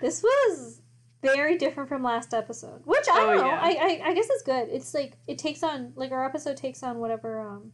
this 0.00 0.22
was 0.22 0.80
very 1.20 1.58
different 1.58 1.88
from 1.88 2.02
last 2.02 2.32
episode 2.32 2.80
which 2.84 3.06
i 3.12 3.20
Oh, 3.20 3.26
don't 3.26 3.36
know 3.38 3.46
yeah. 3.46 3.60
I, 3.60 3.68
I 3.68 4.08
i 4.10 4.14
guess 4.14 4.28
it's 4.30 4.42
good 4.44 4.68
it's 4.70 4.94
like 4.94 5.14
it 5.26 5.36
takes 5.36 5.62
on 5.62 5.92
like 5.96 6.12
our 6.12 6.24
episode 6.24 6.56
takes 6.56 6.82
on 6.82 6.98
whatever 6.98 7.40
um 7.40 7.72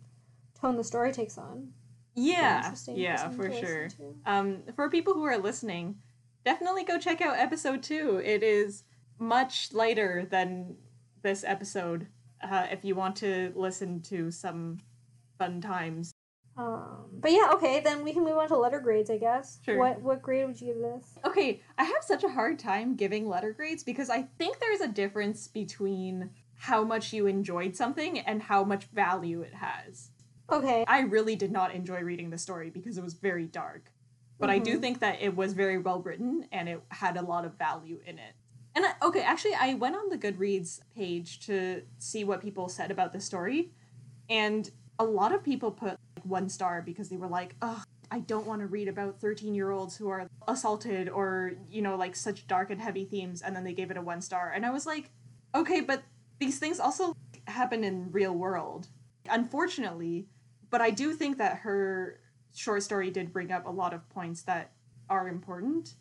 tone 0.60 0.76
the 0.76 0.82
story 0.84 1.12
takes 1.12 1.36
on 1.38 1.68
Yeah. 2.14 2.72
Yeah, 2.88 3.28
for 3.30 3.52
sure. 3.52 3.88
Um, 4.26 4.62
for 4.74 4.88
people 4.88 5.14
who 5.14 5.24
are 5.24 5.36
listening, 5.38 5.96
definitely 6.44 6.84
go 6.84 6.96
check 6.98 7.20
out 7.20 7.36
episode 7.38 7.82
two. 7.82 8.20
It 8.24 8.42
is 8.44 8.84
much 9.18 9.72
lighter 9.72 10.26
than 10.30 10.76
this 11.22 11.44
episode. 11.44 12.08
Uh, 12.42 12.66
if 12.70 12.84
you 12.84 12.94
want 12.94 13.16
to 13.16 13.52
listen 13.56 14.00
to 14.02 14.30
some 14.30 14.78
fun 15.38 15.60
times. 15.60 16.12
Um, 16.56 17.06
but 17.12 17.32
yeah, 17.32 17.50
okay, 17.54 17.80
then 17.80 18.04
we 18.04 18.12
can 18.12 18.22
move 18.22 18.36
on 18.36 18.48
to 18.48 18.56
letter 18.56 18.80
grades, 18.80 19.10
I 19.10 19.18
guess. 19.18 19.58
Sure. 19.64 19.78
What 19.78 20.00
what 20.02 20.22
grade 20.22 20.46
would 20.46 20.60
you 20.60 20.74
give 20.74 20.82
this? 20.82 21.18
Okay, 21.24 21.62
I 21.78 21.84
have 21.84 22.02
such 22.02 22.22
a 22.22 22.28
hard 22.28 22.58
time 22.58 22.94
giving 22.94 23.28
letter 23.28 23.52
grades 23.52 23.82
because 23.82 24.10
I 24.10 24.22
think 24.38 24.60
there's 24.60 24.80
a 24.80 24.88
difference 24.88 25.48
between 25.48 26.30
how 26.56 26.84
much 26.84 27.12
you 27.12 27.26
enjoyed 27.26 27.74
something 27.74 28.18
and 28.20 28.42
how 28.42 28.62
much 28.62 28.84
value 28.86 29.42
it 29.42 29.54
has. 29.54 30.10
Okay. 30.50 30.84
I 30.86 31.00
really 31.00 31.36
did 31.36 31.50
not 31.50 31.74
enjoy 31.74 32.00
reading 32.00 32.30
the 32.30 32.38
story 32.38 32.70
because 32.70 32.98
it 32.98 33.04
was 33.04 33.14
very 33.14 33.46
dark. 33.46 33.90
But 34.38 34.50
I 34.50 34.58
do 34.58 34.78
think 34.78 35.00
that 35.00 35.22
it 35.22 35.34
was 35.34 35.54
very 35.54 35.78
well 35.78 36.02
written 36.02 36.46
and 36.52 36.68
it 36.68 36.82
had 36.88 37.16
a 37.16 37.22
lot 37.22 37.44
of 37.44 37.56
value 37.56 38.00
in 38.04 38.18
it. 38.18 38.34
And 38.74 38.84
I, 38.84 38.94
okay, 39.02 39.22
actually, 39.22 39.54
I 39.54 39.74
went 39.74 39.94
on 39.94 40.08
the 40.08 40.18
Goodreads 40.18 40.80
page 40.96 41.40
to 41.46 41.82
see 41.98 42.24
what 42.24 42.40
people 42.40 42.68
said 42.68 42.90
about 42.90 43.12
the 43.12 43.20
story, 43.20 43.70
and 44.28 44.68
a 44.98 45.04
lot 45.04 45.32
of 45.32 45.44
people 45.44 45.70
put 45.70 45.90
like, 46.16 46.24
one 46.24 46.48
star 46.48 46.82
because 46.82 47.08
they 47.08 47.16
were 47.16 47.28
like, 47.28 47.54
"Ugh, 47.62 47.84
I 48.10 48.20
don't 48.20 48.46
want 48.46 48.60
to 48.62 48.66
read 48.66 48.88
about 48.88 49.20
thirteen-year-olds 49.20 49.96
who 49.96 50.08
are 50.08 50.26
assaulted 50.48 51.08
or 51.08 51.52
you 51.70 51.82
know 51.82 51.96
like 51.96 52.16
such 52.16 52.46
dark 52.46 52.70
and 52.70 52.80
heavy 52.80 53.04
themes," 53.04 53.42
and 53.42 53.54
then 53.54 53.64
they 53.64 53.74
gave 53.74 53.90
it 53.90 53.96
a 53.96 54.02
one 54.02 54.20
star, 54.20 54.50
and 54.50 54.66
I 54.66 54.70
was 54.70 54.86
like, 54.86 55.10
"Okay, 55.54 55.80
but 55.80 56.02
these 56.40 56.58
things 56.58 56.80
also 56.80 57.14
happen 57.46 57.84
in 57.84 58.10
real 58.10 58.34
world, 58.34 58.88
unfortunately." 59.30 60.26
But 60.70 60.80
I 60.80 60.90
do 60.90 61.12
think 61.12 61.38
that 61.38 61.58
her 61.58 62.18
short 62.54 62.82
story 62.82 63.10
did 63.10 63.32
bring 63.32 63.52
up 63.52 63.66
a 63.66 63.70
lot 63.70 63.94
of 63.94 64.08
points 64.08 64.42
that 64.42 64.72
are 65.08 65.28
important 65.28 65.94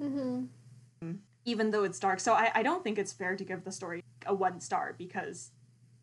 Mm-hmm. 0.00 0.44
Even 1.48 1.70
though 1.70 1.84
it's 1.84 1.98
dark. 1.98 2.20
So 2.20 2.34
I, 2.34 2.50
I 2.54 2.62
don't 2.62 2.84
think 2.84 2.98
it's 2.98 3.12
fair 3.12 3.34
to 3.34 3.44
give 3.44 3.64
the 3.64 3.72
story 3.72 4.04
a 4.26 4.34
one 4.34 4.60
star 4.60 4.94
because 4.98 5.50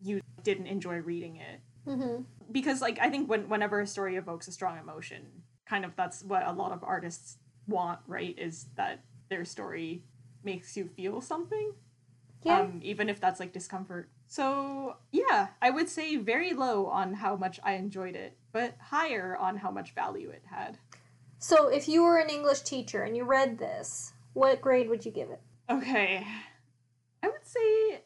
you 0.02 0.22
didn't 0.44 0.68
enjoy 0.68 0.98
reading 0.98 1.36
it. 1.38 1.60
Mm-hmm. 1.88 2.24
Because 2.52 2.82
like 2.82 2.98
I 3.00 3.10
think 3.10 3.30
when 3.30 3.48
whenever 3.48 3.80
a 3.80 3.88
story 3.88 4.16
evokes 4.16 4.48
a 4.48 4.52
strong 4.52 4.80
emotion, 4.80 5.22
kind 5.68 5.86
of 5.86 5.96
that's 5.96 6.24
what 6.24 6.46
a 6.46 6.52
lot 6.52 6.72
of 6.72 6.84
artists 6.84 7.38
want, 7.68 8.00
right? 8.08 8.36
Is 8.38 8.66
that 8.76 9.04
their 9.30 9.46
story 9.46 10.04
makes 10.44 10.76
you 10.76 10.88
feel 10.88 11.22
something. 11.22 11.74
Yeah. 12.44 12.62
Um, 12.62 12.80
even 12.84 13.10
if 13.10 13.20
that's 13.20 13.40
like 13.40 13.54
discomfort. 13.54 14.10
So 14.28 14.98
yeah, 15.12 15.50
I 15.62 15.70
would 15.70 15.90
say 15.90 16.16
very 16.18 16.54
low 16.54 16.88
on 16.88 17.14
how 17.14 17.36
much 17.36 17.60
I 17.64 17.74
enjoyed 17.74 18.16
it, 18.16 18.38
but 18.52 18.76
higher 18.80 19.38
on 19.38 19.58
how 19.58 19.72
much 19.72 19.94
value 19.94 20.30
it 20.30 20.44
had. 20.50 20.78
so 21.38 21.68
if 21.68 21.88
you 21.88 22.02
were 22.04 22.18
an 22.18 22.30
English 22.30 22.62
teacher 22.62 23.04
and 23.04 23.16
you 23.16 23.24
read 23.24 23.60
this, 23.60 24.14
what 24.36 24.62
grade 24.62 24.90
would 24.90 25.06
you 25.06 25.12
give 25.12 25.30
it? 25.32 25.42
Okay. 25.70 26.26
I 27.24 27.28
would 27.28 27.46
say 27.46 28.02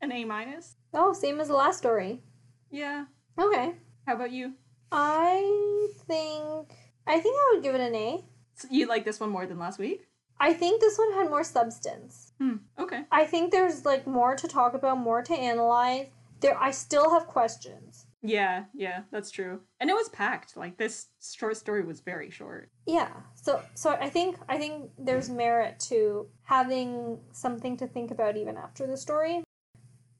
an 0.00 0.12
A 0.12 0.24
minus. 0.24 0.76
Oh, 0.94 1.12
same 1.12 1.40
as 1.40 1.48
the 1.48 1.54
last 1.54 1.78
story. 1.78 2.22
Yeah. 2.70 3.04
Okay. 3.38 3.74
How 4.06 4.14
about 4.14 4.30
you? 4.30 4.54
I 4.92 5.88
think 6.06 6.72
I 7.06 7.18
think 7.20 7.36
I 7.36 7.52
would 7.52 7.62
give 7.62 7.74
it 7.74 7.80
an 7.80 7.94
A. 7.94 8.24
So 8.54 8.68
you 8.70 8.86
like 8.86 9.04
this 9.04 9.20
one 9.20 9.30
more 9.30 9.44
than 9.46 9.58
last 9.58 9.78
week? 9.78 10.06
I 10.38 10.52
think 10.52 10.80
this 10.80 10.96
one 10.98 11.12
had 11.12 11.28
more 11.28 11.44
substance. 11.44 12.32
Hmm. 12.38 12.56
Okay. 12.78 13.02
I 13.10 13.24
think 13.24 13.50
there's 13.50 13.84
like 13.84 14.06
more 14.06 14.36
to 14.36 14.46
talk 14.46 14.74
about, 14.74 14.98
more 14.98 15.22
to 15.22 15.34
analyze. 15.34 16.06
there 16.40 16.56
I 16.58 16.70
still 16.70 17.10
have 17.10 17.26
questions. 17.26 18.05
Yeah, 18.26 18.64
yeah, 18.74 19.02
that's 19.10 19.30
true. 19.30 19.60
And 19.80 19.88
it 19.90 19.94
was 19.94 20.08
packed. 20.08 20.56
Like 20.56 20.76
this 20.76 21.06
short 21.22 21.56
story 21.56 21.84
was 21.84 22.00
very 22.00 22.30
short. 22.30 22.70
Yeah. 22.86 23.10
So 23.34 23.60
so 23.74 23.90
I 23.92 24.08
think 24.10 24.36
I 24.48 24.58
think 24.58 24.90
there's 24.98 25.28
merit 25.28 25.78
to 25.88 26.26
having 26.44 27.18
something 27.32 27.76
to 27.78 27.86
think 27.86 28.10
about 28.10 28.36
even 28.36 28.56
after 28.56 28.86
the 28.86 28.96
story. 28.96 29.42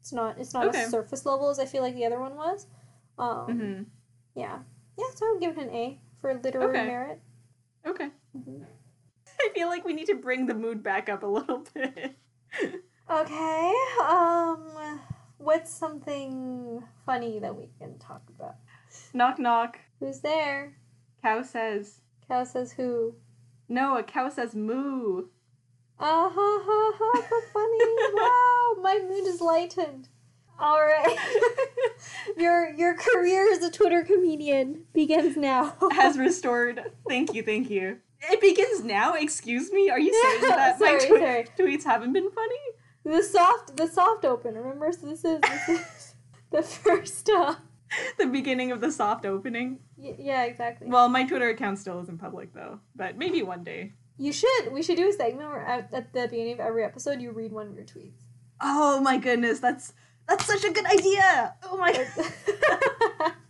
It's 0.01 0.13
not 0.13 0.39
it's 0.39 0.55
not 0.55 0.67
Okay. 0.67 0.83
as 0.83 0.91
surface 0.91 1.27
level 1.27 1.49
as 1.51 1.59
I 1.59 1.67
feel 1.67 1.83
like 1.83 1.95
the 1.95 2.05
other 2.07 2.21
one 2.21 2.37
was. 2.37 2.67
Um 3.19 3.47
hmm 3.47 3.83
yeah. 4.35 4.59
Yeah, 4.99 5.05
so 5.15 5.27
I 5.27 5.33
would 5.33 5.41
give 5.41 5.59
it 5.59 5.69
an 5.69 5.75
A 5.75 6.01
for 6.21 6.35
literary 6.35 6.71
Okay. 6.71 6.87
merit. 6.87 7.21
Okay. 7.87 8.09
Mhm. 8.37 8.65
I 9.41 9.51
feel 9.55 9.69
like 9.69 9.85
we 9.85 9.93
need 9.93 10.07
to 10.07 10.15
bring 10.15 10.47
the 10.47 10.55
mood 10.55 10.83
back 10.83 11.09
up 11.09 11.23
a 11.23 11.27
little 11.27 11.65
bit. 11.75 12.17
Okay. 13.11 13.75
Um 14.03 15.01
what's 15.47 15.73
something 15.73 16.83
funny 17.07 17.39
that 17.39 17.55
we 17.55 17.69
can 17.79 17.97
talk 17.99 18.23
about? 18.37 18.57
knock 19.15 19.39
knock. 19.39 19.79
Who's 20.01 20.21
there? 20.21 20.77
Cow 21.23 21.43
says. 21.43 22.01
Cow 22.27 22.43
says 22.43 22.73
who? 22.73 23.15
No, 23.69 23.97
a 23.97 24.03
cow 24.03 24.29
says 24.29 24.57
moo. 24.57 25.29
Ah 26.01 26.31
ha 26.35 26.63
ha 26.65 26.93
ha 26.99 27.27
so 27.31 27.41
funny. 27.53 27.79
wow, 28.15 28.83
my 28.83 29.01
mood 29.09 29.25
is 29.27 29.41
lightened. 29.41 30.09
Alright. 30.61 31.19
your 32.37 32.75
your 32.75 32.97
career 32.97 33.53
as 33.53 33.63
a 33.63 33.71
Twitter 33.71 34.03
comedian 34.03 34.85
begins 34.93 35.37
now. 35.37 35.77
Has 35.93 36.19
restored. 36.19 36.93
Thank 37.09 37.35
you, 37.35 37.43
thank 37.43 37.71
you. 37.71 37.99
It 38.21 38.41
begins 38.41 38.83
now. 38.83 39.15
Excuse 39.15 39.71
me. 39.71 39.91
Are 39.91 40.01
you 40.01 40.13
saying 40.13 40.51
that 40.51 40.81
my 40.81 40.99
Sorry, 40.99 41.09
twi- 41.09 41.19
sorry. 41.19 41.47
tweets 41.59 41.85
haven't 41.85 42.15
been 42.15 42.31
funny? 42.31 42.57
The 43.11 43.23
soft 43.23 43.77
the 43.77 43.87
soft 43.87 44.25
open, 44.25 44.55
remember? 44.55 44.93
So 44.93 45.07
this 45.07 45.25
is 45.25 45.41
this 45.41 45.69
is 45.69 46.15
the 46.51 46.63
first 46.63 47.29
uh 47.31 47.55
The 48.19 48.27
beginning 48.27 48.73
of 48.73 48.81
the 48.81 48.91
soft 48.91 49.25
opening. 49.25 49.79
y- 49.97 50.17
yeah, 50.19 50.45
exactly. 50.45 50.89
Well, 50.89 51.09
my 51.09 51.25
Twitter 51.25 51.49
account 51.49 51.79
still 51.79 52.01
isn't 52.03 52.19
public 52.19 52.53
though, 52.53 52.81
but 52.95 53.17
maybe 53.17 53.43
one 53.43 53.63
day. 53.65 53.93
You 54.19 54.33
should. 54.33 54.73
We 54.73 54.83
should 54.83 54.97
do 54.97 55.09
a 55.09 55.13
segment 55.13 55.49
where 55.51 55.61
at, 55.65 55.93
at 55.93 56.13
the 56.13 56.27
beginning 56.29 56.55
of 56.55 56.61
every 56.61 56.85
episode 56.85 57.21
you 57.21 57.33
read 57.33 57.53
one 57.53 57.69
of 57.69 57.75
your 57.75 57.85
tweets. 57.85 58.23
Oh 58.61 59.01
my 59.01 59.19
goodness, 59.19 59.61
that's 59.61 59.93
that's 60.29 60.45
such 60.47 60.65
a 60.65 60.73
good 60.73 60.87
idea. 60.87 61.55
Oh 61.63 61.77
my. 61.77 61.93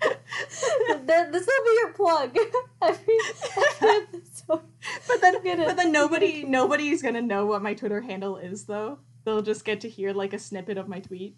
Th- 0.00 1.28
this 1.32 1.46
will 1.46 1.64
be 1.64 1.74
your 1.80 1.92
plug. 1.92 2.36
every, 2.82 3.18
every 3.56 3.96
episode. 3.96 4.62
But 5.06 5.20
then, 5.20 5.34
it. 5.44 5.66
but 5.66 5.76
then 5.76 5.92
nobody, 5.92 6.44
nobody's 6.44 7.02
gonna 7.02 7.22
know 7.22 7.46
what 7.46 7.62
my 7.62 7.74
Twitter 7.74 8.00
handle 8.00 8.36
is, 8.36 8.64
though. 8.64 8.98
They'll 9.24 9.42
just 9.42 9.64
get 9.64 9.80
to 9.82 9.88
hear 9.88 10.12
like 10.12 10.32
a 10.32 10.38
snippet 10.38 10.78
of 10.78 10.88
my 10.88 11.00
tweet. 11.00 11.36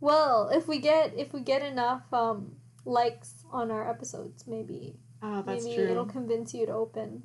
Well, 0.00 0.48
if 0.52 0.68
we 0.68 0.78
get 0.78 1.14
if 1.16 1.32
we 1.32 1.40
get 1.40 1.62
enough 1.62 2.02
um 2.12 2.56
likes 2.84 3.44
on 3.50 3.70
our 3.70 3.88
episodes, 3.88 4.46
maybe 4.46 4.96
Oh, 5.22 5.42
that's 5.42 5.64
maybe 5.64 5.76
true. 5.76 5.90
it'll 5.90 6.04
convince 6.04 6.52
you 6.52 6.66
to 6.66 6.72
open 6.72 7.22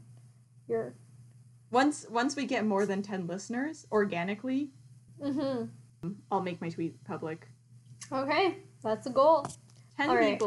your. 0.68 0.94
Once, 1.72 2.06
once 2.10 2.36
we 2.36 2.46
get 2.46 2.66
more 2.66 2.86
than 2.86 3.02
ten 3.02 3.28
listeners 3.28 3.88
organically, 3.92 4.70
hmm 5.22 5.64
I'll 6.32 6.42
make 6.42 6.62
my 6.62 6.70
tweet 6.70 7.04
public. 7.04 7.48
Okay, 8.12 8.58
that's 8.84 9.08
a 9.08 9.10
goal. 9.10 9.48
Ten 9.98 10.10
All 10.10 10.16
right. 10.16 10.40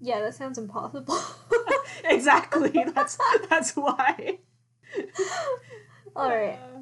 Yeah, 0.00 0.20
that 0.20 0.34
sounds 0.34 0.58
impossible. 0.58 1.18
exactly. 2.04 2.70
That's 2.94 3.18
that's 3.48 3.72
why. 3.76 4.38
All 6.16 6.28
right. 6.30 6.58
Uh, 6.58 6.80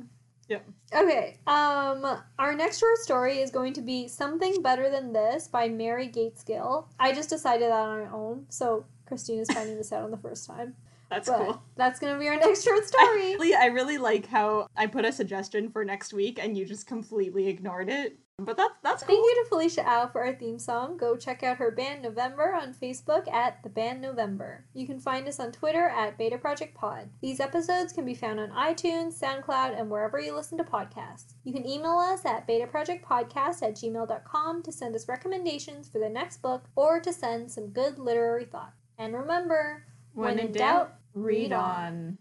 yep. 0.49 0.67
Okay. 0.95 1.39
Um, 1.47 2.07
our 2.39 2.55
next 2.55 2.79
short 2.79 2.99
story 2.99 3.41
is 3.41 3.51
going 3.51 3.73
to 3.75 3.83
be 3.83 4.09
"Something 4.09 4.63
Better 4.63 4.89
Than 4.91 5.13
This" 5.13 5.49
by 5.49 5.69
Mary 5.69 6.09
Gaitskill. 6.09 6.87
I 6.99 7.13
just 7.13 7.29
decided 7.31 7.71
that 7.71 7.73
on 7.73 8.05
my 8.05 8.11
own, 8.11 8.47
so 8.49 8.85
Christina's 9.07 9.49
finding 9.53 9.77
this 9.77 9.93
out 9.93 10.05
on 10.05 10.11
the 10.11 10.17
first 10.17 10.47
time. 10.47 10.75
That's 11.11 11.29
But 11.29 11.39
cool. 11.39 11.63
that's 11.77 11.99
gonna 11.99 12.19
be 12.19 12.29
our 12.29 12.37
next 12.37 12.65
short 12.65 12.83
I 12.83 12.87
story. 12.87 13.17
really, 13.35 13.55
I 13.55 13.67
really 13.67 13.99
like 13.99 14.27
how 14.27 14.69
I 14.77 14.87
put 14.87 15.05
a 15.05 15.13
suggestion 15.13 15.71
for 15.71 15.85
next 15.85 16.13
week 16.13 16.39
and 16.43 16.57
you 16.57 16.67
just 16.67 16.87
completely 16.87 17.49
ignored 17.49 17.89
it. 17.89 18.19
But 18.41 18.57
that's 18.57 18.75
that's 18.83 19.03
cool. 19.03 19.17
Thank 19.17 19.27
you 19.27 19.43
to 19.43 19.49
Felicia 19.49 19.85
Au 19.85 20.09
for 20.13 20.25
our 20.25 20.33
theme 20.33 20.61
song. 20.61 20.97
Go 20.97 21.17
check 21.17 21.43
out 21.43 21.57
her 21.57 21.73
band 21.73 22.03
November 22.03 22.55
on 22.55 22.73
Facebook 22.73 23.29
at 23.33 23.63
the 23.65 23.69
band 23.69 24.01
November. 24.01 24.65
You 24.75 24.87
can 24.87 25.01
find 25.01 25.27
us 25.27 25.41
on 25.41 25.51
Twitter 25.51 25.89
at 25.89 26.17
Beta 26.17 26.39
Project 26.39 26.77
Pod. 26.77 27.11
These 27.21 27.41
episodes 27.41 27.93
can 27.93 28.05
be 28.05 28.15
found 28.15 28.39
on 28.39 28.51
iTunes, 28.51 29.21
SoundCloud, 29.21 29.79
and 29.79 29.91
wherever 29.91 30.21
you 30.21 30.37
listen 30.37 30.57
to 30.59 30.65
podcasts. 30.65 31.35
You 31.43 31.53
can 31.53 31.67
email 31.67 31.99
us 31.99 32.25
at 32.25 32.47
betaprojectpodcast 32.47 33.63
at 33.63 33.75
gmail.com 33.75 34.63
to 34.63 34.73
send 34.73 34.95
us 34.95 35.09
recommendations 35.09 35.89
for 35.89 35.99
the 35.99 36.09
next 36.09 36.41
book 36.41 36.65
or 36.77 37.01
to 37.01 37.13
send 37.13 37.51
some 37.51 37.69
good 37.69 37.99
literary 37.99 38.45
thoughts. 38.45 38.77
And 38.99 39.15
remember, 39.15 39.85
When 40.15 40.39
in 40.39 40.53
doubt, 40.53 40.95
read 41.13 41.53
on. 41.53 42.17